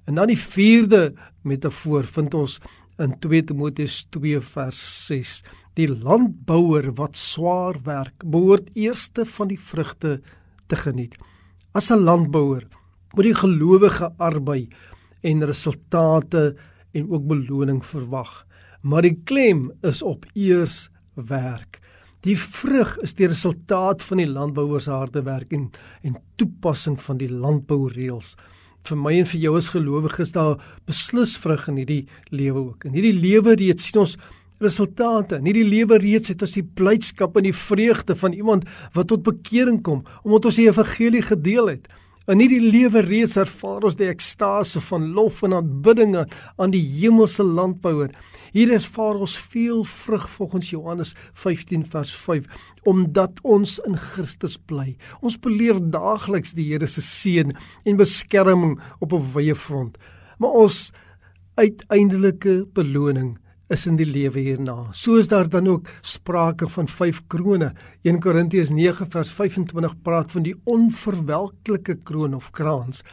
En 0.08 0.16
dan 0.16 0.28
die 0.28 0.40
vierde 0.40 1.14
metafoor 1.44 2.04
vind 2.04 2.34
ons 2.34 2.60
in 3.00 3.14
2 3.20 3.44
Timoteus 3.44 4.06
2 4.10 4.42
vers 4.42 4.80
6. 5.08 5.42
Die 5.78 5.88
landbouer 5.90 6.92
wat 6.98 7.16
swaar 7.18 7.80
werk, 7.86 8.26
behoort 8.26 8.70
eerste 8.74 9.26
van 9.26 9.48
die 9.48 9.60
vrugte 9.60 10.20
te 10.68 10.76
geniet. 10.76 11.18
As 11.74 11.90
'n 11.90 12.04
landbouer 12.06 12.68
moet 13.16 13.26
die 13.26 13.34
gelowige 13.34 14.14
arbei 14.18 14.68
en 15.22 15.46
resultate 15.46 16.56
en 16.94 17.10
ook 17.10 17.28
beloning 17.28 17.86
verwag. 17.86 18.46
Maar 18.82 19.02
die 19.02 19.18
klem 19.24 19.72
is 19.82 20.02
op 20.02 20.26
eers 20.34 20.90
werk. 21.14 21.80
Die 22.22 22.38
vrug 22.38 22.98
is 23.02 23.14
die 23.14 23.28
resultaat 23.28 24.04
van 24.04 24.18
die 24.18 24.30
landbouers 24.30 24.86
harde 24.86 25.24
werk 25.24 25.52
en 25.52 25.72
en 26.04 26.22
toepassing 26.36 27.02
van 27.02 27.18
die 27.18 27.32
landboureëls. 27.32 28.36
Vir 28.84 28.98
my 28.98 29.18
en 29.20 29.26
vir 29.26 29.40
jou 29.40 29.58
as 29.58 29.70
gelowiges 29.74 30.32
daar 30.32 30.62
beslis 30.86 31.38
vrug 31.38 31.68
in 31.68 31.82
hierdie 31.82 32.08
lewe 32.30 32.60
ook. 32.60 32.86
In 32.86 32.94
hierdie 32.94 33.18
lewe 33.18 33.56
reeds 33.56 33.90
sien 33.90 34.00
ons 34.00 34.18
resultate. 34.64 35.40
In 35.40 35.50
hierdie 35.50 35.68
lewe 35.68 36.00
reeds 36.02 36.32
het 36.32 36.42
ons 36.46 36.56
die 36.56 36.66
blydskap 36.66 37.38
en 37.38 37.48
die 37.48 37.56
vreugde 37.56 38.16
van 38.20 38.34
iemand 38.34 38.70
wat 38.96 39.12
tot 39.12 39.26
bekering 39.26 39.82
kom 39.84 40.04
omdat 40.24 40.50
ons 40.52 40.62
die 40.62 40.70
evangelie 40.70 41.24
gedeel 41.26 41.76
het. 41.76 41.92
In 42.32 42.40
hierdie 42.40 42.62
lewe 42.64 43.02
reeds 43.04 43.36
ervaar 43.36 43.84
ons 43.84 43.98
die 44.00 44.08
ekstase 44.08 44.80
van 44.86 45.10
lof 45.12 45.42
en 45.44 45.58
aanbidding 45.58 46.14
aan 46.16 46.72
die 46.72 46.84
hemelse 47.02 47.44
landbouer. 47.44 48.14
Hier 48.56 48.72
is 48.72 48.86
vir 48.96 49.20
ons 49.26 49.36
veel 49.52 49.82
vrug 49.90 50.30
volgens 50.38 50.70
Johannes 50.72 51.12
15 51.34 51.84
vers 51.92 52.14
5 52.16 52.48
omdat 52.88 53.40
ons 53.44 53.78
in 53.88 53.96
Christus 54.00 54.56
bly. 54.72 54.94
Ons 55.20 55.36
beleef 55.40 55.80
daagliks 55.92 56.56
die 56.56 56.70
Here 56.72 56.88
se 56.88 57.04
seën 57.04 57.52
en 57.52 58.00
beskerming 58.00 58.80
op 59.00 59.14
'n 59.14 59.32
wye 59.34 59.56
front. 59.56 59.98
Maar 60.40 60.56
ons 60.64 60.92
uiteindelike 61.56 62.66
beloning 62.74 63.38
is 63.72 63.86
in 63.88 63.96
die 63.96 64.08
lewe 64.08 64.42
hierna. 64.44 64.90
So 64.92 65.16
is 65.22 65.30
daar 65.32 65.48
dan 65.50 65.68
ook 65.68 65.90
sprake 66.02 66.68
van 66.70 66.88
vyf 66.88 67.22
krone. 67.32 67.72
1 68.04 68.20
Korintiërs 68.20 68.74
9 68.76 69.10
vers 69.12 69.32
25 69.32 69.96
praat 70.04 70.32
van 70.32 70.44
die 70.44 70.56
onverwelklike 70.64 71.98
kroon 72.04 72.36
of 72.36 72.52
kraans. 72.52 73.04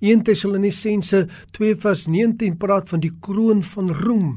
1 0.00 0.24
Tessalonisense 0.24 1.26
2 1.56 1.76
vers 1.76 2.06
19 2.08 2.56
praat 2.56 2.88
van 2.88 3.00
die 3.00 3.12
kroon 3.20 3.62
van 3.62 3.92
roem. 4.02 4.30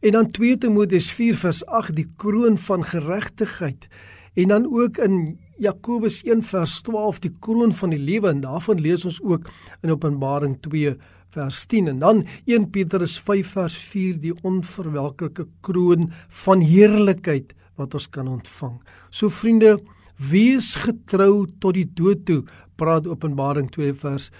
En 0.00 0.12
dan 0.12 0.30
2 0.30 0.58
Timoteus 0.58 1.10
4 1.12 1.36
vers 1.36 1.64
8 1.66 1.96
die 1.96 2.08
kroon 2.16 2.58
van 2.58 2.84
geregtigheid. 2.84 3.88
En 4.34 4.48
dan 4.48 4.66
ook 4.66 4.98
in 4.98 5.38
Jakobus 5.58 6.22
1 6.24 6.42
vers 6.42 6.80
12 6.82 7.20
die 7.22 7.32
kroon 7.40 7.72
van 7.72 7.92
die 7.94 7.98
lewe 7.98 8.28
en 8.28 8.40
daarvan 8.42 8.80
lees 8.80 9.04
ons 9.04 9.20
ook 9.22 9.50
in 9.82 9.92
Openbaring 9.94 10.58
2 10.60 10.96
vers 11.34 11.64
10 11.70 11.90
en 11.92 12.00
dan 12.02 12.22
1 12.46 12.70
Petrus 12.74 13.18
5 13.20 13.52
vers 13.56 13.76
4 13.90 14.20
die 14.22 14.32
onverwelklike 14.46 15.46
kroon 15.66 16.10
van 16.44 16.64
heerlikheid 16.64 17.52
wat 17.80 17.94
ons 17.98 18.08
kan 18.14 18.30
ontvang. 18.30 18.78
So 19.10 19.28
vriende, 19.28 19.76
wees 20.16 20.74
getrou 20.78 21.46
tot 21.60 21.74
die 21.74 21.88
dood 21.90 22.24
toe. 22.28 22.42
Praat 22.78 23.06
Openbaring 23.10 23.70
2 23.74 23.94
vers 24.02 24.30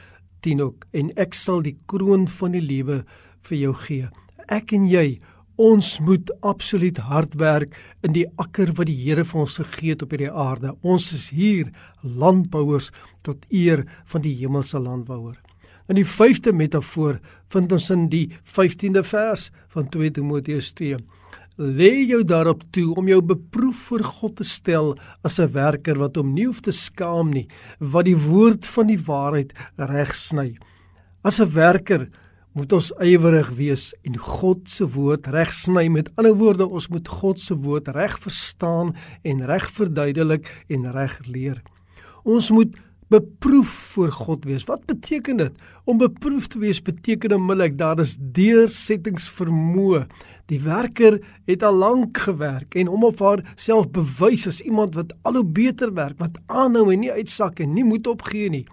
10 0.47 0.63
ook 0.63 0.89
en 0.95 1.11
ek 1.21 1.35
sal 1.35 1.63
die 1.65 1.77
kroon 1.91 2.29
van 2.41 2.55
die 2.55 2.65
lewe 2.65 3.03
vir 3.49 3.59
jou 3.59 3.75
gee. 3.87 4.11
Ek 4.49 4.75
en 4.77 4.87
jy 4.91 5.19
Ons 5.55 6.01
moet 6.03 6.33
absoluut 6.43 6.97
hard 6.99 7.37
werk 7.39 7.77
in 8.03 8.11
die 8.17 8.25
akker 8.43 8.73
wat 8.75 8.89
die 8.89 8.97
Here 8.99 9.23
vir 9.23 9.45
ons 9.45 9.61
gegee 9.61 9.95
het 9.95 10.03
op 10.03 10.11
hierdie 10.11 10.33
aarde. 10.33 10.73
Ons 10.83 11.13
is 11.15 11.29
hier 11.31 11.71
landbouers 12.03 12.91
tot 13.23 13.47
eer 13.55 13.85
van 14.11 14.25
die 14.25 14.35
hemelse 14.35 14.83
landbouer. 14.83 15.37
In 15.85 15.99
die 15.99 16.07
5de 16.09 16.53
metafoor 16.57 17.19
vind 17.53 17.73
ons 17.76 17.91
in 17.93 18.07
die 18.09 18.31
15de 18.49 19.03
vers 19.05 19.50
van 19.75 19.88
2 19.93 20.14
Timoteus 20.17 20.71
2. 20.79 20.97
Lê 21.61 21.91
jou 22.09 22.23
daarop 22.25 22.62
toe 22.73 22.95
om 22.99 23.09
jou 23.09 23.21
beproef 23.23 23.83
vir 23.91 24.05
God 24.09 24.38
te 24.41 24.47
stel 24.49 24.95
as 25.23 25.38
'n 25.38 25.53
werker 25.53 25.99
wat 26.00 26.17
hom 26.17 26.33
nie 26.35 26.47
hoef 26.47 26.62
te 26.62 26.73
skaam 26.73 27.31
nie, 27.31 27.49
wat 27.79 28.07
die 28.07 28.17
woord 28.17 28.67
van 28.67 28.87
die 28.87 28.99
waarheid 28.99 29.53
regsny. 29.76 30.57
As 31.23 31.38
'n 31.41 31.53
werker 31.53 32.09
moet 32.55 32.73
ons 32.73 32.93
ywerig 33.03 33.50
wees 33.59 33.93
en 34.07 34.17
God 34.17 34.69
se 34.69 34.87
woord 34.87 35.26
reg 35.26 35.53
sny. 35.53 35.88
Met 35.88 36.11
ander 36.17 36.35
woorde, 36.35 36.67
ons 36.67 36.88
moet 36.88 37.09
God 37.09 37.38
se 37.38 37.55
woord 37.55 37.88
reg 37.88 38.19
verstaan 38.19 38.95
en 39.23 39.47
reg 39.47 39.71
verduidelik 39.71 40.64
en 40.69 40.93
reg 40.93 41.21
leer. 41.26 41.62
Ons 42.25 42.50
moet 42.50 42.75
beproef 43.09 43.69
voor 43.69 44.13
God 44.13 44.45
wees. 44.45 44.65
Wat 44.65 44.85
beteken 44.87 45.37
dit? 45.37 45.53
Om 45.85 45.99
beproef 45.99 46.47
te 46.47 46.59
wees 46.59 46.83
beteken 46.83 47.33
onmiddellik 47.33 47.79
daar 47.79 48.01
is 48.01 48.17
deursettingsvermoë. 48.19 50.07
Die 50.47 50.61
werker 50.61 51.21
het 51.45 51.63
al 51.63 51.75
lank 51.75 52.19
gewerk 52.19 52.75
en 52.75 52.87
hom 52.87 53.05
of 53.05 53.19
haar 53.19 53.45
self 53.55 53.91
bewys 53.91 54.47
as 54.47 54.61
iemand 54.61 54.95
wat 54.95 55.15
al 55.23 55.41
hoe 55.41 55.45
beter 55.45 55.95
werk, 55.95 56.19
wat 56.19 56.41
aanhou 56.47 56.93
en 56.93 57.01
nie 57.01 57.13
uitsak 57.13 57.61
en 57.61 57.73
nie 57.73 57.85
moet 57.85 58.07
opgee 58.07 58.51
nie 58.51 58.67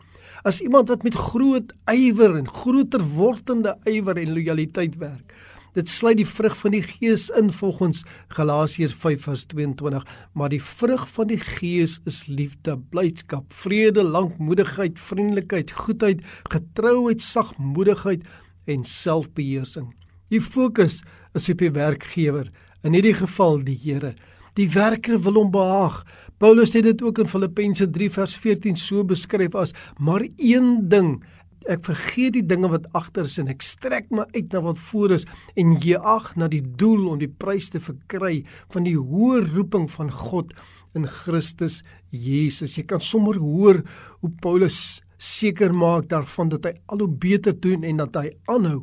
as 0.47 0.61
iemand 0.61 0.89
wat 0.89 1.03
met 1.05 1.17
groot 1.17 1.73
ywer 1.91 2.35
en 2.39 2.47
groter 2.49 3.03
wordende 3.15 3.75
ywer 3.89 4.17
en 4.17 4.33
lojaliteit 4.33 4.97
werk. 5.01 5.35
Dit 5.71 5.87
sluit 5.87 6.17
die 6.19 6.27
vrug 6.27 6.57
van 6.59 6.73
die 6.73 6.81
Gees 6.83 7.29
in 7.39 7.47
volgens 7.55 8.01
Galasiërs 8.35 8.91
5:22, 8.99 10.03
maar 10.35 10.49
die 10.51 10.63
vrug 10.63 11.05
van 11.09 11.27
die 11.27 11.39
Gees 11.39 11.99
is 12.05 12.25
liefde, 12.27 12.75
blydskap, 12.91 13.53
vrede, 13.53 14.03
lankmoedigheid, 14.03 14.99
vriendelikheid, 14.99 15.71
goedheid, 15.71 16.19
getrouheid, 16.49 17.21
sagmoedigheid 17.21 18.27
en 18.65 18.83
selfbeheersing. 18.83 19.93
Die 20.27 20.41
fokus 20.41 21.03
is 21.33 21.49
op 21.49 21.57
die 21.57 21.71
werkgewer, 21.71 22.51
in 22.83 22.93
hierdie 22.93 23.15
geval 23.15 23.63
die 23.63 23.79
Here. 23.79 24.13
Die 24.59 24.67
werker 24.69 25.21
wil 25.23 25.39
hom 25.39 25.51
behaag. 25.51 26.03
Paulus 26.37 26.73
het 26.73 26.83
dit 26.83 27.01
ook 27.01 27.19
in 27.19 27.27
Filippense 27.27 27.89
3 27.89 28.09
vers 28.11 28.35
14 28.35 28.75
so 28.75 29.05
beskryf 29.07 29.55
as 29.55 29.71
maar 29.99 30.25
een 30.37 30.89
ding 30.89 31.23
ek 31.69 31.85
vergeet 31.85 32.33
die 32.37 32.45
dinge 32.45 32.71
wat 32.71 32.87
agter 32.97 33.27
is 33.29 33.37
en 33.41 33.51
ek 33.51 33.61
strek 33.65 34.09
my 34.13 34.25
uit 34.33 34.53
na 34.53 34.61
wat 34.65 34.79
voor 34.89 35.13
is 35.17 35.27
en 35.59 35.75
gee 35.81 35.97
ag 35.97 36.31
na 36.39 36.49
die 36.51 36.63
doel 36.63 37.07
om 37.11 37.19
die 37.21 37.29
prys 37.29 37.69
te 37.73 37.81
verkry 37.83 38.41
van 38.73 38.87
die 38.87 38.97
hoë 38.97 39.43
roeping 39.51 39.87
van 39.91 40.09
God 40.09 40.55
in 40.97 41.05
Christus 41.07 41.81
Jesus. 42.09 42.75
Jy 42.77 42.85
kan 42.89 43.03
sommer 43.03 43.37
hoor 43.39 43.81
hoe 44.21 44.31
Paulus 44.41 45.01
seker 45.21 45.73
maak 45.73 46.09
daarvan 46.11 46.49
dat 46.51 46.65
hy 46.65 46.73
al 46.91 47.05
hoe 47.05 47.13
beter 47.21 47.53
doen 47.53 47.85
en 47.87 48.01
dat 48.01 48.17
hy 48.17 48.33
aanhou. 48.51 48.81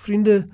Vriende, 0.00 0.44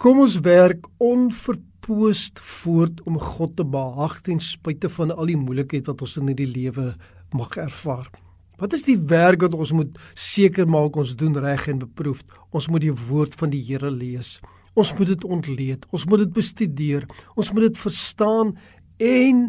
kom 0.00 0.24
ons 0.24 0.40
werk 0.44 0.88
onver 1.02 1.60
poost 1.86 2.40
voort 2.60 3.00
om 3.08 3.16
God 3.22 3.56
te 3.56 3.64
behaag 3.64 4.20
ten 4.26 4.42
spyte 4.42 4.90
van 4.98 5.14
al 5.14 5.30
die 5.30 5.38
moeilikheid 5.40 5.88
wat 5.88 6.02
ons 6.04 6.18
in 6.20 6.32
hierdie 6.32 6.50
lewe 6.50 6.90
mag 7.36 7.56
ervaar. 7.60 8.10
Wat 8.58 8.74
is 8.74 8.82
die 8.82 8.98
werk 8.98 9.44
wat 9.46 9.54
ons 9.54 9.70
moet 9.76 9.98
seker 10.18 10.66
maak 10.66 10.96
ons 10.98 11.14
doen 11.18 11.36
reg 11.38 11.68
en 11.70 11.84
beproef? 11.84 12.24
Ons 12.50 12.66
moet 12.66 12.82
die 12.82 12.94
woord 12.94 13.36
van 13.38 13.52
die 13.54 13.62
Here 13.62 13.90
lees. 13.90 14.38
Ons 14.74 14.90
moet 14.98 15.12
dit 15.12 15.24
ontleed. 15.24 15.86
Ons 15.94 16.06
moet 16.10 16.24
dit 16.24 16.32
bestudeer. 16.34 17.06
Ons 17.38 17.52
moet 17.54 17.68
dit 17.68 17.78
verstaan 17.78 18.56
en 18.98 19.44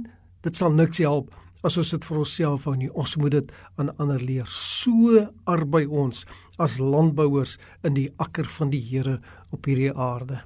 dit 0.46 0.56
sal 0.56 0.76
niks 0.78 1.02
help 1.02 1.34
as 1.66 1.76
ons 1.82 1.90
dit 1.92 2.06
vir 2.08 2.20
onsself 2.22 2.68
hou 2.70 2.76
nie. 2.78 2.92
Ons 2.94 3.18
moet 3.20 3.34
dit 3.34 3.50
aan 3.82 3.90
ander 3.98 4.22
leer. 4.22 4.46
So 4.48 5.26
arbei 5.50 5.88
ons 5.88 6.24
as 6.62 6.78
landbouers 6.80 7.58
in 7.88 7.98
die 7.98 8.08
akker 8.22 8.48
van 8.60 8.72
die 8.72 8.84
Here 8.84 9.18
op 9.56 9.66
hierdie 9.68 9.92
aarde. 9.92 10.44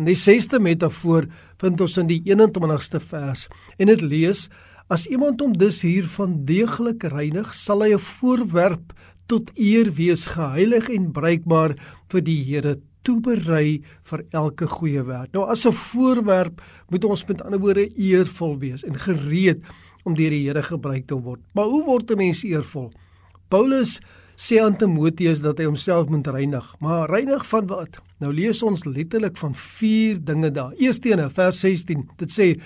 In 0.00 0.08
die 0.08 0.16
6ste 0.16 0.56
metafoor 0.62 1.28
vind 1.60 1.80
ons 1.84 1.98
in 2.00 2.08
die 2.08 2.22
21ste 2.24 3.02
vers 3.04 3.46
en 3.76 3.92
dit 3.92 4.02
lees 4.02 4.48
as 4.90 5.06
iemand 5.06 5.40
hom 5.40 5.54
dus 5.54 5.82
hiervan 5.86 6.40
deeglik 6.48 7.06
reinig, 7.12 7.54
sal 7.54 7.84
hy 7.86 7.94
'n 7.94 8.02
voorwerp 8.18 8.92
tot 9.30 9.50
eer 9.54 9.92
wees 9.94 10.26
geheilig 10.26 10.90
en 10.90 11.12
bruikbaar 11.12 11.76
vir 12.10 12.20
die 12.20 12.42
Here 12.44 12.80
toeberei 13.06 13.82
vir 14.10 14.24
elke 14.32 14.66
goeie 14.66 15.02
werk. 15.06 15.32
Nou 15.32 15.46
as 15.46 15.64
'n 15.66 15.72
voorwerp 15.72 16.60
moet 16.90 17.04
ons 17.04 17.24
met 17.28 17.42
ander 17.42 17.60
woorde 17.60 17.88
eervol 17.96 18.58
wees 18.58 18.84
en 18.84 18.94
gereed 18.94 19.62
om 20.04 20.14
deur 20.14 20.30
die 20.30 20.46
Here 20.48 20.62
gebruik 20.62 21.06
te 21.06 21.14
word. 21.14 21.40
Maar 21.54 21.64
hoe 21.66 21.84
word 21.84 22.10
'n 22.10 22.16
mens 22.16 22.42
eervol? 22.44 22.90
Paulus 23.48 24.00
sê 24.36 24.58
aan 24.60 24.76
Timoteus 24.76 25.40
dat 25.40 25.58
hy 25.58 25.64
homself 25.64 26.08
moet 26.08 26.26
reinig. 26.26 26.76
Maar 26.80 27.10
reinig 27.10 27.46
van 27.46 27.66
wat? 27.66 28.00
Nou 28.18 28.32
lees 28.32 28.62
ons 28.62 28.84
letterlik 28.84 29.36
van 29.36 29.54
vier 29.54 30.18
dinge 30.24 30.50
daar. 30.50 30.72
Eerstene 30.78 31.30
vers 31.30 31.60
16. 31.60 32.08
Dit 32.16 32.30
sê 32.32 32.60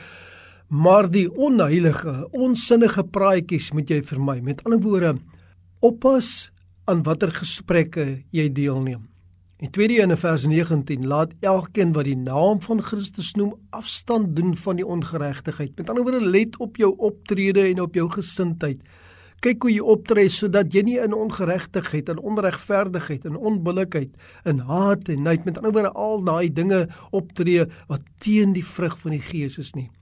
maar 0.75 1.07
die 1.11 1.29
onheilige, 1.31 2.13
onsinnige 2.35 3.05
praatjies 3.15 3.71
moet 3.77 3.91
jy 3.93 4.01
vermy. 4.03 4.41
Met 4.43 4.65
ander 4.67 4.81
woorde, 4.83 5.13
oppas 5.85 6.51
aan 6.91 7.05
watter 7.07 7.31
gesprekke 7.37 8.25
jy 8.35 8.49
deelneem. 8.53 9.05
In 9.63 9.71
tweede 9.71 10.03
in 10.03 10.17
vers 10.19 10.49
19 10.51 11.07
laat 11.07 11.33
elkeen 11.47 11.95
wat 11.95 12.09
die 12.09 12.19
naam 12.19 12.59
van 12.65 12.83
Christus 12.83 13.33
noem 13.39 13.55
afstand 13.71 14.35
doen 14.37 14.57
van 14.67 14.81
die 14.81 14.87
ongeregtigheid. 14.87 15.77
Met 15.79 15.89
ander 15.89 16.05
woorde 16.05 16.27
let 16.27 16.59
op 16.59 16.77
jou 16.77 16.91
optrede 16.99 17.69
en 17.71 17.87
op 17.87 17.95
jou 17.95 18.11
gesindheid. 18.11 18.83
Kyk 19.47 19.63
hoe 19.63 19.73
jy 19.77 19.89
optree 19.95 20.29
sodat 20.33 20.75
jy 20.75 20.83
nie 20.83 20.99
in 20.99 21.15
ongeregtigheid 21.15 22.11
en 22.11 22.19
onregverdigheid 22.19 23.29
en 23.31 23.39
onbillikheid 23.39 24.17
en 24.45 24.65
haat 24.67 25.09
en 25.13 25.23
nait 25.23 25.45
met 25.47 25.61
ander 25.61 25.77
woorde 25.77 25.95
al 25.95 26.25
daai 26.27 26.49
dinge 26.51 26.87
optree 27.15 27.69
wat 27.87 28.09
teen 28.19 28.57
die 28.57 28.65
vrug 28.67 28.99
van 29.05 29.15
die 29.15 29.23
Gees 29.23 29.61
is 29.63 29.77
nie 29.79 29.93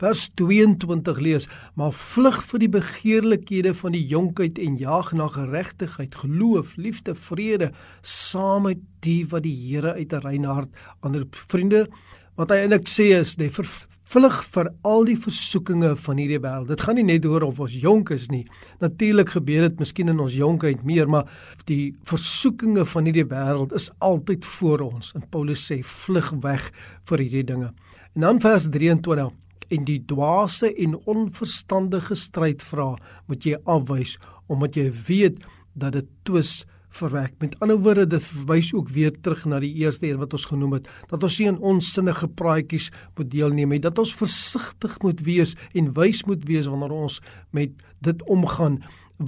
vers 0.00 0.28
22 0.40 1.18
lees, 1.20 1.46
maar 1.76 1.92
vlug 1.92 2.38
vir 2.50 2.62
die 2.62 2.70
begeerlikhede 2.72 3.74
van 3.76 3.92
die 3.96 4.04
jonkheid 4.08 4.58
en 4.62 4.78
jaag 4.80 5.12
na 5.16 5.28
geregtigheid, 5.32 6.16
geloof, 6.22 6.72
liefde, 6.80 7.14
vrede 7.14 7.70
saam 8.00 8.68
met 8.68 8.80
die 9.04 9.22
wat 9.28 9.44
die 9.44 9.56
Here 9.60 9.94
uit 9.94 10.12
'n 10.12 10.24
rein 10.24 10.44
hart 10.44 10.70
ander 11.00 11.26
vriende 11.48 11.88
wat 12.36 12.50
hy 12.50 12.62
eintlik 12.64 12.88
sê 12.88 13.12
is, 13.20 13.36
nee, 13.36 13.50
vervlug 13.50 14.44
vir 14.54 14.70
al 14.82 15.04
die 15.04 15.16
versoekinge 15.16 15.96
van 15.96 16.16
hierdie 16.16 16.40
wêreld. 16.40 16.68
Dit 16.68 16.80
gaan 16.80 16.96
nie 16.96 17.04
net 17.04 17.26
oor 17.26 17.42
of 17.42 17.60
ons 17.60 17.72
jonk 17.72 18.10
is 18.10 18.30
nie. 18.30 18.46
Natuurlik 18.80 19.34
gebeur 19.36 19.68
dit 19.68 19.78
miskien 19.78 20.08
in 20.08 20.20
ons 20.20 20.32
jonkheid 20.32 20.82
meer, 20.82 21.08
maar 21.08 21.28
die 21.66 21.94
versoekinge 22.04 22.86
van 22.86 23.04
hierdie 23.04 23.28
wêreld 23.28 23.72
is 23.72 23.90
altyd 23.98 24.44
voor 24.44 24.80
ons. 24.80 25.12
En 25.14 25.22
Paulus 25.30 25.60
sê 25.60 25.82
vlug 25.84 26.32
weg 26.40 26.72
vir 27.04 27.18
hierdie 27.18 27.44
dinge. 27.44 27.74
En 28.16 28.20
dan 28.20 28.40
vers 28.40 28.66
23 28.72 29.30
en 29.70 29.86
die 29.86 30.00
dwaase 30.10 30.72
en 30.74 30.98
onverstandige 31.10 32.16
stryd 32.18 32.62
vra, 32.62 32.94
moet 33.30 33.46
jy 33.46 33.58
afwys 33.64 34.16
omdat 34.50 34.76
jy 34.76 34.88
weet 35.06 35.38
dat 35.78 35.94
dit 35.94 36.08
twis 36.26 36.64
verwek. 36.90 37.36
Met 37.38 37.54
ander 37.62 37.78
woorde, 37.78 38.06
dit 38.10 38.24
verwys 38.32 38.72
ook 38.74 38.90
weer 38.94 39.14
terug 39.22 39.44
na 39.46 39.60
die 39.62 39.72
eerste 39.82 40.08
een 40.08 40.18
wat 40.18 40.34
ons 40.34 40.48
genoem 40.50 40.78
het, 40.78 40.88
dat 41.10 41.22
ons 41.22 41.38
nie 41.38 41.48
in 41.52 41.60
onsinnige 41.72 42.28
praatjies 42.40 42.88
moet 43.18 43.30
deelneem 43.30 43.76
nie, 43.76 43.82
dat 43.82 43.98
ons 44.02 44.14
versigtig 44.18 44.96
moet 45.04 45.22
wees 45.26 45.54
en 45.78 45.92
wys 45.94 46.24
moet 46.26 46.42
wees 46.50 46.68
wanneer 46.70 46.94
ons 46.94 47.20
met 47.56 47.72
dit 48.06 48.26
omgaan 48.26 48.80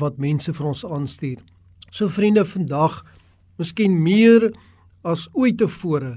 wat 0.02 0.18
mense 0.22 0.52
vir 0.52 0.70
ons 0.72 0.84
aanstuur. 0.88 1.38
So 1.92 2.10
vriende, 2.10 2.44
vandag, 2.48 3.02
miskien 3.60 3.94
meer 4.02 4.50
as 5.06 5.28
ooit 5.36 5.60
tevore, 5.60 6.16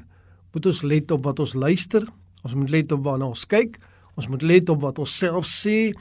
moet 0.55 0.70
ons 0.72 0.86
let 0.88 1.12
op 1.12 1.25
wat 1.27 1.41
ons 1.44 1.53
luister, 1.53 2.08
ons 2.46 2.55
moet 2.55 2.72
let 2.72 2.94
op 2.96 3.03
waarna 3.05 3.29
ons 3.34 3.46
kyk, 3.51 3.77
Ons 4.15 4.29
moet 4.31 4.43
let 4.43 4.69
op 4.72 4.84
wat 4.86 5.00
ons 5.03 5.17
self 5.19 5.48
sê, 5.50 5.93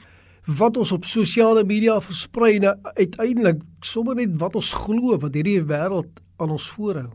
wat 0.45 0.77
ons 0.77 0.91
op 0.93 1.05
sosiale 1.09 1.63
media 1.65 1.97
versprei 2.01 2.55
en 2.59 2.71
uiteindelik 2.95 3.63
sommer 3.83 4.15
net 4.19 4.35
wat 4.41 4.55
ons 4.55 4.73
glo 4.85 5.17
wat 5.21 5.35
hierdie 5.35 5.61
wêreld 5.65 6.21
aan 6.37 6.53
ons 6.53 6.67
voorhou. 6.75 7.09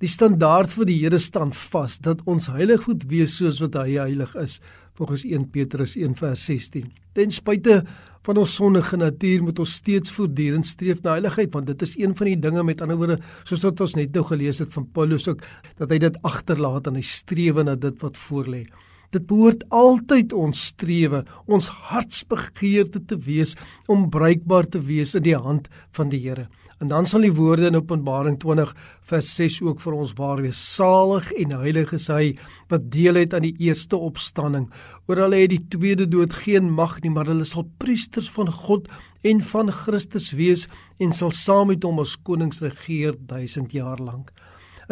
Die 0.00 0.10
standaard 0.12 0.72
vir 0.76 0.88
die 0.88 0.98
Here 1.00 1.18
staan 1.20 1.54
vas 1.56 1.98
dat 2.04 2.20
ons 2.28 2.50
heilig 2.52 2.84
moet 2.88 3.04
wees 3.08 3.38
soos 3.38 3.62
wat 3.64 3.78
hy 3.80 3.96
heilig 3.96 4.34
is, 4.40 4.58
volgens 4.96 5.24
1 5.24 5.46
Petrus 5.52 5.96
1:16. 5.96 6.90
Ten 7.16 7.32
spyte 7.32 7.82
van 8.26 8.40
ons 8.42 8.54
sondige 8.58 8.96
natuur 8.96 9.42
moet 9.46 9.58
ons 9.62 9.76
steeds 9.78 10.12
voortdurend 10.12 10.66
streef 10.66 11.02
na 11.04 11.14
heiligheid 11.16 11.52
want 11.54 11.68
dit 11.70 11.82
is 11.86 11.94
een 11.96 12.16
van 12.16 12.26
die 12.26 12.40
dinge 12.48 12.64
met 12.66 12.82
ander 12.82 12.98
woorde 12.98 13.20
soos 13.44 13.62
wat 13.62 13.80
ons 13.80 13.94
net 13.94 14.12
nou 14.16 14.24
gelees 14.26 14.58
het 14.58 14.72
van 14.74 14.88
Paulus 14.92 15.28
ook 15.30 15.44
dat 15.78 15.90
hy 15.94 16.00
dit 16.02 16.18
agterlaat 16.26 16.90
en 16.90 16.98
hy 16.98 17.04
streef 17.06 17.62
na 17.62 17.76
dit 17.76 18.02
wat 18.02 18.18
voorlê. 18.26 18.66
Dit 19.14 19.26
behoort 19.30 19.64
altyd 19.74 20.32
ons 20.32 20.66
strewe, 20.72 21.24
ons 21.46 21.68
hartsbegeerte 21.90 23.04
te 23.06 23.18
wees 23.26 23.54
om 23.86 24.08
bruikbaar 24.10 24.66
te 24.70 24.82
wees 24.82 25.14
in 25.14 25.26
die 25.26 25.36
hand 25.36 25.68
van 25.96 26.10
die 26.10 26.22
Here. 26.26 26.48
En 26.76 26.90
dan 26.90 27.06
sal 27.08 27.24
die 27.24 27.32
woorde 27.32 27.70
in 27.70 27.78
Openbaring 27.78 28.34
20 28.42 28.74
vers 29.08 29.28
6 29.38 29.62
ook 29.64 29.78
vir 29.80 29.94
ons 29.96 30.12
waar 30.18 30.42
wees. 30.44 30.58
Salig 30.60 31.30
en 31.40 31.54
heilig 31.56 31.94
is 31.96 32.10
hy 32.12 32.34
wat 32.68 32.90
deel 32.92 33.16
het 33.16 33.32
aan 33.36 33.46
die 33.46 33.54
eerste 33.64 33.96
opstanding. 33.96 34.66
Oor 35.08 35.22
hulle 35.24 35.40
het 35.40 35.54
die 35.54 35.62
tweede 35.72 36.04
dood 36.10 36.36
geen 36.44 36.68
mag 36.68 36.98
nie, 37.00 37.12
maar 37.14 37.30
hulle 37.32 37.46
sal 37.48 37.64
priesters 37.80 38.28
van 38.34 38.52
God 38.52 38.90
en 39.24 39.40
van 39.40 39.72
Christus 39.72 40.34
wees 40.36 40.66
en 41.00 41.16
sal 41.16 41.32
saam 41.32 41.72
met 41.72 41.86
hom 41.86 42.02
as 42.04 42.18
konings 42.28 42.60
regeer 42.60 43.16
1000 43.24 43.72
jaar 43.72 44.02
lank. 44.02 44.28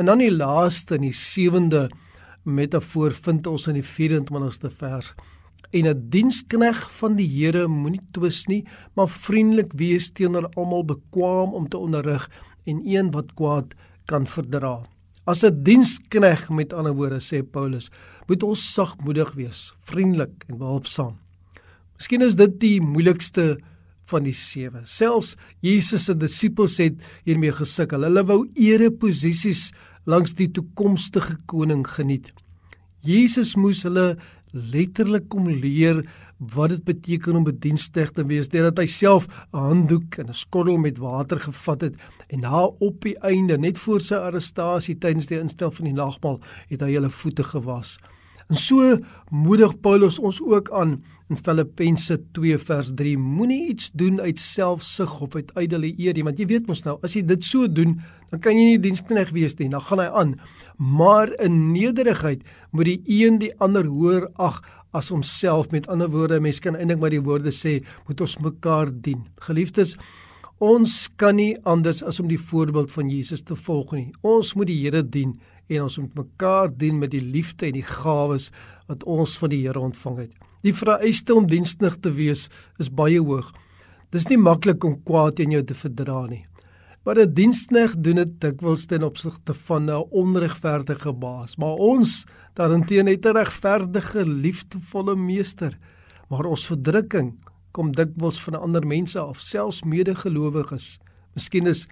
En 0.00 0.09
dan 0.09 0.24
die 0.24 0.33
laaste 0.33 0.96
en 0.96 1.05
die 1.05 1.14
sewende 1.14 1.90
metafoor 2.45 3.13
vind 3.13 3.47
ons 3.47 3.67
in 3.71 3.79
die 3.79 3.87
24ste 3.87 4.71
vers. 4.71 5.13
En 5.73 5.87
'n 5.87 6.09
dienskneg 6.11 6.91
van 7.01 7.17
die 7.17 7.29
Here 7.29 7.67
moenie 7.69 8.01
twis 8.13 8.47
nie, 8.47 8.65
maar 8.95 9.09
vriendelik 9.09 9.73
wees 9.73 10.11
teenoor 10.11 10.51
almal, 10.55 10.85
bekwaam 10.85 11.55
om 11.55 11.69
te 11.69 11.79
onderrig 11.79 12.31
en 12.67 12.81
een 12.85 13.11
wat 13.11 13.35
kwaad 13.35 13.75
kan 14.07 14.27
verdra. 14.27 14.83
As 15.27 15.43
'n 15.43 15.63
dienskneg 15.63 16.51
met 16.51 16.73
ander 16.73 16.95
woorde 16.95 17.21
sê 17.21 17.43
Paulus, 17.43 17.91
moet 18.27 18.43
ons 18.43 18.73
sagmoedig 18.75 19.33
wees, 19.35 19.75
vriendelik 19.81 20.45
en 20.49 20.59
behulpsaam. 20.59 21.17
Miskien 21.97 22.23
is 22.23 22.37
dit 22.37 22.61
die 22.61 22.81
moeilikste 22.81 23.59
van 24.11 24.27
die 24.27 24.35
sewe. 24.37 24.83
Selfs 24.85 25.37
Jesus 25.65 26.05
se 26.05 26.15
disippels 26.15 26.79
het 26.79 26.95
hiermee 27.25 27.53
gesukkel. 27.53 28.03
Hulle 28.03 28.25
wou 28.25 28.41
ereposisies 28.55 29.73
langs 30.07 30.35
die 30.35 30.51
toekomstige 30.51 31.38
koning 31.47 31.85
geniet. 31.87 32.33
Jesus 33.05 33.55
moes 33.57 33.83
hulle 33.85 34.17
letterlik 34.53 35.29
kom 35.29 35.49
leer 35.49 36.05
wat 36.55 36.71
dit 36.75 36.85
beteken 36.85 37.37
om 37.37 37.45
bedienstig 37.47 38.11
te 38.12 38.25
wees, 38.27 38.51
deurdat 38.53 38.79
hy 38.83 38.87
self 38.87 39.27
'n 39.53 39.59
handdoek 39.59 40.19
en 40.19 40.29
'n 40.29 40.35
skottel 40.35 40.77
met 40.77 40.99
water 40.99 41.40
gevat 41.40 41.81
het 41.81 41.95
en 42.29 42.40
na 42.40 42.64
op 42.64 43.01
die 43.01 43.19
einde, 43.19 43.59
net 43.59 43.79
voor 43.79 44.01
sy 44.01 44.14
arrestasie 44.14 44.99
tydens 44.99 45.27
die 45.27 45.38
instel 45.38 45.71
van 45.71 45.85
die 45.85 45.95
nagmaal, 45.95 46.40
het 46.69 46.81
hy 46.81 46.93
hulle 46.93 47.11
voete 47.11 47.45
gewas. 47.45 47.99
En 48.49 48.57
so 48.57 48.99
moedig 49.31 49.81
Paulus 49.81 50.19
ons 50.19 50.43
ook 50.43 50.71
aan 50.71 51.03
in 51.33 51.39
Filippense 51.41 52.19
2 52.37 52.59
vers 52.59 52.91
3 52.97 53.15
moenie 53.19 53.71
iets 53.73 53.91
doen 53.97 54.21
uit 54.21 54.39
selfsug 54.39 55.21
of 55.25 55.37
uit 55.39 55.53
ydelle 55.57 55.95
eer 55.97 56.17
nie 56.17 56.25
want 56.27 56.39
jy 56.39 56.47
weet 56.51 56.69
mos 56.69 56.85
nou 56.85 56.99
as 57.07 57.17
jy 57.17 57.23
dit 57.25 57.45
so 57.45 57.69
doen 57.69 57.97
dan 58.31 58.43
kan 58.43 58.59
jy 58.59 58.75
nie 58.75 58.83
dienskneg 58.83 59.31
wees 59.31 59.55
nie. 59.61 59.71
Dan 59.71 59.85
gaan 59.87 60.03
hy 60.03 60.11
aan 60.11 60.35
maar 60.77 61.31
in 61.39 61.73
nederigheid 61.73 62.43
moet 62.75 62.89
die 62.91 63.23
een 63.23 63.39
die 63.39 63.53
ander 63.63 63.87
hoër 63.87 64.27
ag 64.43 64.59
as 64.95 65.13
homself. 65.15 65.71
Met 65.71 65.87
ander 65.89 66.11
woorde 66.11 66.41
mense 66.43 66.63
kan 66.63 66.75
eintlik 66.75 66.99
maar 66.99 67.15
die 67.15 67.23
woorde 67.23 67.55
sê 67.55 67.79
moet 68.09 68.21
ons 68.21 68.37
mekaar 68.43 68.91
dien. 68.91 69.23
Geliefdes 69.47 69.97
ons 70.63 71.09
kan 71.21 71.37
nie 71.37 71.55
anders 71.69 72.03
as 72.07 72.21
om 72.23 72.29
die 72.31 72.41
voorbeeld 72.41 72.91
van 72.95 73.11
Jesus 73.11 73.43
te 73.43 73.57
volg 73.57 73.93
nie. 73.93 74.09
Ons 74.23 74.55
moet 74.59 74.71
die 74.71 74.81
Here 74.83 75.03
dien 75.03 75.39
en 75.68 75.83
ons 75.83 75.98
moet 75.98 76.14
mekaar 76.14 76.68
dien 76.77 76.98
met 76.98 77.11
die 77.11 77.24
liefde 77.24 77.66
en 77.66 77.72
die 77.72 77.87
gawes 77.87 78.50
wat 78.87 79.05
ons 79.05 79.38
van 79.38 79.50
die 79.50 79.62
Here 79.66 79.81
ontvang 79.81 80.18
het 80.18 80.44
Die 80.64 80.72
vereiste 80.72 81.35
om 81.37 81.44
dienstig 81.44 81.98
te 82.00 82.11
wees 82.16 82.46
is 82.81 82.88
baie 82.88 83.20
hoog. 83.20 83.50
Dis 84.16 84.24
nie 84.31 84.40
maklik 84.40 84.85
om 84.88 84.96
kwaad 85.05 85.37
teen 85.37 85.53
jou 85.53 85.61
te 85.66 85.77
verdra 85.77 86.24
nie. 86.31 86.46
Maar 87.05 87.20
'n 87.20 87.35
dienskneg 87.35 87.96
doen 88.00 88.16
dit 88.16 88.40
dikwels 88.40 88.87
ten 88.87 89.03
opsigte 89.05 89.53
van 89.53 89.90
'n 89.90 90.09
onregverdige 90.11 91.12
baas, 91.12 91.57
maar 91.57 91.77
ons 91.77 92.24
daarenteen 92.55 93.07
het 93.07 93.27
'n 93.27 93.37
regverdige, 93.37 94.24
liefdevolle 94.24 95.16
meester. 95.16 95.79
Maar 96.31 96.46
ons 96.46 96.66
verdrukking 96.66 97.37
kom 97.72 97.92
dikwels 97.92 98.40
van 98.40 98.55
ander 98.55 98.87
mense 98.87 99.18
af, 99.18 99.40
selfs 99.40 99.83
medegelowiges. 99.83 100.98
Miskien 101.35 101.66
is 101.66 101.87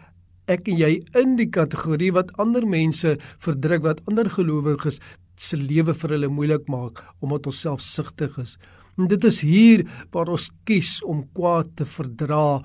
ek 0.51 0.69
en 0.69 0.79
jy 0.79 0.93
in 1.19 1.37
die 1.37 1.49
kategorie 1.51 2.13
wat 2.13 2.33
ander 2.43 2.67
mense 2.67 3.17
verdruk, 3.39 3.83
wat 3.83 4.01
ander 4.11 4.31
gelowiges 4.31 5.01
se 5.37 5.57
lewe 5.57 5.95
vir 5.95 6.17
hulle 6.17 6.31
moeilik 6.31 6.69
maak 6.71 7.03
omdat 7.21 7.47
ons 7.47 7.61
selfsugtig 7.65 8.39
is. 8.43 8.57
En 8.99 9.09
dit 9.09 9.25
is 9.25 9.41
hier 9.41 9.85
waar 10.13 10.29
ons 10.29 10.51
kies 10.69 11.01
om 11.09 11.25
kwaad 11.37 11.71
te 11.77 11.87
verdra 11.89 12.63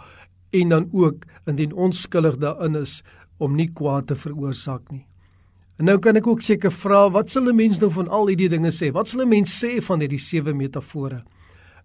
en 0.56 0.74
dan 0.74 0.90
ook 0.92 1.26
indien 1.48 1.74
onskuldig 1.74 2.40
daarin 2.42 2.76
is 2.82 3.02
om 3.38 3.56
nie 3.56 3.70
kwaad 3.70 4.10
te 4.10 4.16
veroorsaak 4.16 4.92
nie. 4.92 5.06
En 5.78 5.86
nou 5.86 6.00
kan 6.02 6.18
ek 6.18 6.28
ook 6.28 6.42
seker 6.42 6.74
vra, 6.74 7.06
wat 7.14 7.30
sal 7.30 7.50
'n 7.50 7.56
mens 7.56 7.80
nou 7.80 7.92
van 7.92 8.08
al 8.10 8.28
hierdie 8.28 8.50
dinge 8.50 8.72
sê? 8.72 8.92
Wat 8.92 9.08
sal 9.08 9.22
'n 9.22 9.30
mens 9.30 9.64
sê 9.64 9.82
van 9.82 10.00
hierdie 10.00 10.20
sewe 10.20 10.54
metafore? 10.54 11.24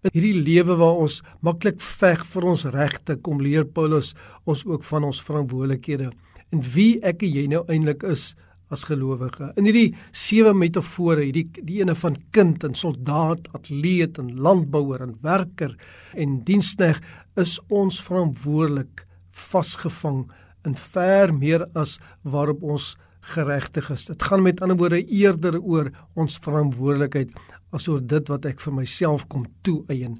In 0.03 0.11
hierdie 0.11 0.41
lewe 0.43 0.75
waar 0.75 0.97
ons 0.99 1.21
maklik 1.47 1.77
veg 1.79 2.25
vir 2.33 2.45
ons 2.51 2.65
regte, 2.73 3.15
kom 3.23 3.39
leer 3.39 3.63
Paulus 3.63 4.11
ons 4.43 4.65
ook 4.67 4.83
van 4.89 5.05
ons 5.07 5.21
verantwoordelikhede 5.23 6.09
en 6.53 6.63
wie 6.75 6.97
ek 7.07 7.23
en 7.23 7.31
jy 7.37 7.43
nou 7.49 7.61
eintlik 7.71 8.03
is 8.11 8.33
as 8.73 8.83
gelowige. 8.89 9.51
In 9.59 9.67
hierdie 9.69 9.93
sewe 10.11 10.51
metafore, 10.57 11.23
hierdie 11.23 11.47
die 11.63 11.79
ene 11.79 11.95
van 11.95 12.17
kind 12.35 12.65
en 12.67 12.75
soldaat, 12.75 13.47
atleet 13.55 14.19
en 14.19 14.33
landbouer 14.43 15.05
en 15.05 15.15
werker 15.23 15.77
en 16.19 16.41
dienskneg 16.47 16.99
is 17.39 17.55
ons 17.71 18.01
verantwoordelik 18.03 19.05
vasgevang 19.31 20.25
in 20.67 20.75
ver 20.93 21.31
meer 21.35 21.67
as 21.79 21.95
waarop 22.27 22.63
ons 22.75 22.93
geregtig 23.33 23.87
is. 23.93 24.09
Dit 24.11 24.23
gaan 24.27 24.43
met 24.43 24.59
ander 24.59 24.77
woorde 24.79 24.99
eerder 25.07 25.61
oor 25.61 25.93
ons 26.19 26.35
verantwoordelikheid 26.43 27.31
as 27.73 27.87
oor 27.89 28.01
dit 28.01 28.29
wat 28.29 28.45
ek 28.45 28.61
vir 28.63 28.73
myself 28.73 29.25
kom 29.31 29.47
toeëien. 29.65 30.19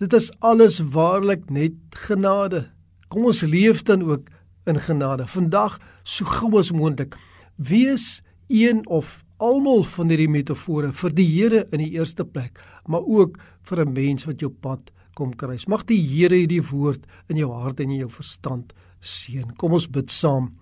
Dit 0.00 0.14
is 0.16 0.30
alles 0.40 0.80
waarlik 0.94 1.50
net 1.52 1.76
genade. 2.08 2.68
Kom 3.08 3.26
ons 3.28 3.42
leef 3.42 3.82
dan 3.88 4.04
ook 4.06 4.30
in 4.70 4.78
genade. 4.80 5.26
Vandag 5.26 5.78
so 6.04 6.24
gou 6.24 6.54
as 6.60 6.72
moontlik 6.72 7.16
wees 7.56 8.20
een 8.48 8.86
of 8.88 9.20
almal 9.40 9.84
van 9.96 10.10
hierdie 10.12 10.30
metafore 10.30 10.92
vir 10.92 11.14
die 11.16 11.26
Here 11.28 11.64
in 11.72 11.82
die 11.82 11.92
eerste 11.96 12.24
plek, 12.24 12.60
maar 12.86 13.04
ook 13.04 13.38
vir 13.68 13.84
'n 13.84 13.92
mens 13.92 14.24
wat 14.24 14.40
jou 14.40 14.50
pad 14.50 14.90
kom 15.14 15.34
kruis. 15.34 15.66
Mag 15.68 15.84
die 15.86 16.00
Here 16.00 16.34
hierdie 16.34 16.62
woord 16.62 17.06
in 17.28 17.36
jou 17.36 17.52
hart 17.52 17.80
en 17.80 17.90
in 17.90 18.00
jou 18.04 18.10
verstand 18.10 18.72
seën. 19.00 19.56
Kom 19.56 19.72
ons 19.72 19.88
bid 19.88 20.10
saam. 20.10 20.56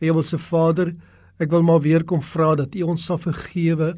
Hemelse 0.00 0.38
Vader, 0.38 0.94
ek 1.38 1.50
wil 1.50 1.62
maar 1.62 1.80
weer 1.80 2.04
kom 2.04 2.20
vra 2.20 2.54
dat 2.54 2.74
U 2.74 2.82
ons 2.82 3.04
sal 3.04 3.18
vergewe 3.18 3.96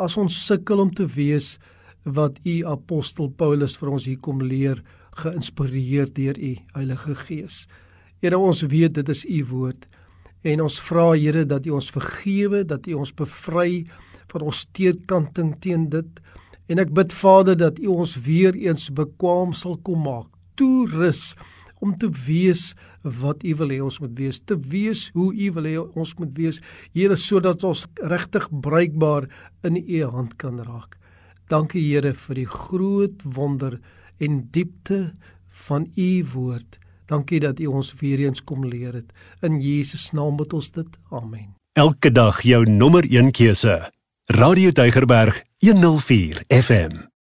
as 0.00 0.16
ons 0.20 0.34
sukkel 0.46 0.80
om 0.82 0.90
te 0.94 1.06
wees 1.06 1.56
wat 2.04 2.38
U 2.48 2.56
apostel 2.66 3.30
Paulus 3.38 3.76
vir 3.78 3.92
ons 3.92 4.06
hier 4.08 4.20
kom 4.22 4.42
leer, 4.42 4.82
geïnspireer 5.20 6.10
deur 6.16 6.38
U 6.38 6.52
Heilige 6.74 7.16
Gees. 7.26 7.66
Here, 8.22 8.38
ons 8.38 8.62
weet 8.62 8.94
dit 8.98 9.08
is 9.12 9.24
U 9.28 9.42
woord 9.50 9.88
en 10.42 10.64
ons 10.64 10.78
vra 10.88 11.12
Here 11.14 11.44
dat 11.46 11.66
U 11.66 11.76
ons 11.78 11.90
vergewe, 11.94 12.64
dat 12.66 12.88
U 12.90 12.98
ons 13.02 13.14
bevry 13.14 13.84
van 14.32 14.46
ons 14.48 14.64
teekanting 14.74 15.54
teen 15.62 15.88
dit. 15.92 16.22
En 16.70 16.80
ek 16.82 16.92
bid 16.94 17.12
Vader 17.14 17.58
dat 17.58 17.78
U 17.82 17.92
ons 18.02 18.16
weer 18.24 18.56
eens 18.56 18.88
bekwam 18.90 19.52
sal 19.54 19.76
kom 19.86 20.02
maak. 20.06 20.30
Toerus 20.58 21.32
om 21.82 21.94
te 21.98 22.08
wees 22.26 22.72
wat 23.02 23.44
U 23.44 23.54
wil 23.60 23.72
hê 23.74 23.80
ons 23.82 23.98
moet 24.02 24.14
wees, 24.18 24.40
te 24.40 24.56
wees 24.56 25.08
hoe 25.16 25.30
U 25.34 25.50
wil 25.58 25.68
hê 25.68 25.76
ons 25.78 26.14
moet 26.18 26.32
wees, 26.38 26.60
Here, 26.94 27.16
sodat 27.16 27.64
ons 27.64 27.86
regtig 28.02 28.48
bruikbaar 28.50 29.28
in 29.66 29.76
U 29.80 30.04
hand 30.10 30.36
kan 30.36 30.60
raak. 30.62 30.98
Dankie 31.48 31.82
Here 31.82 32.14
vir 32.14 32.34
die 32.42 32.48
groot 32.48 33.24
wonder 33.24 33.80
en 34.22 34.46
diepte 34.50 35.12
van 35.66 35.90
U 35.96 36.10
woord. 36.34 36.78
Dankie 37.10 37.40
dat 37.40 37.60
U 37.60 37.66
ons 37.66 37.92
weer 38.00 38.22
eens 38.24 38.44
kom 38.44 38.64
leer 38.64 38.94
het. 39.02 39.12
In 39.42 39.60
Jesus 39.60 40.12
naam 40.12 40.38
bid 40.40 40.52
ons 40.52 40.70
dit. 40.70 40.88
Amen. 41.10 41.52
Elke 41.72 42.12
dag 42.12 42.42
jou 42.42 42.64
nommer 42.68 43.04
1 43.04 43.32
keuse. 43.32 43.78
Radio 44.32 44.70
Deugerberg 44.70 45.42
104 45.58 46.44
FM. 46.48 47.11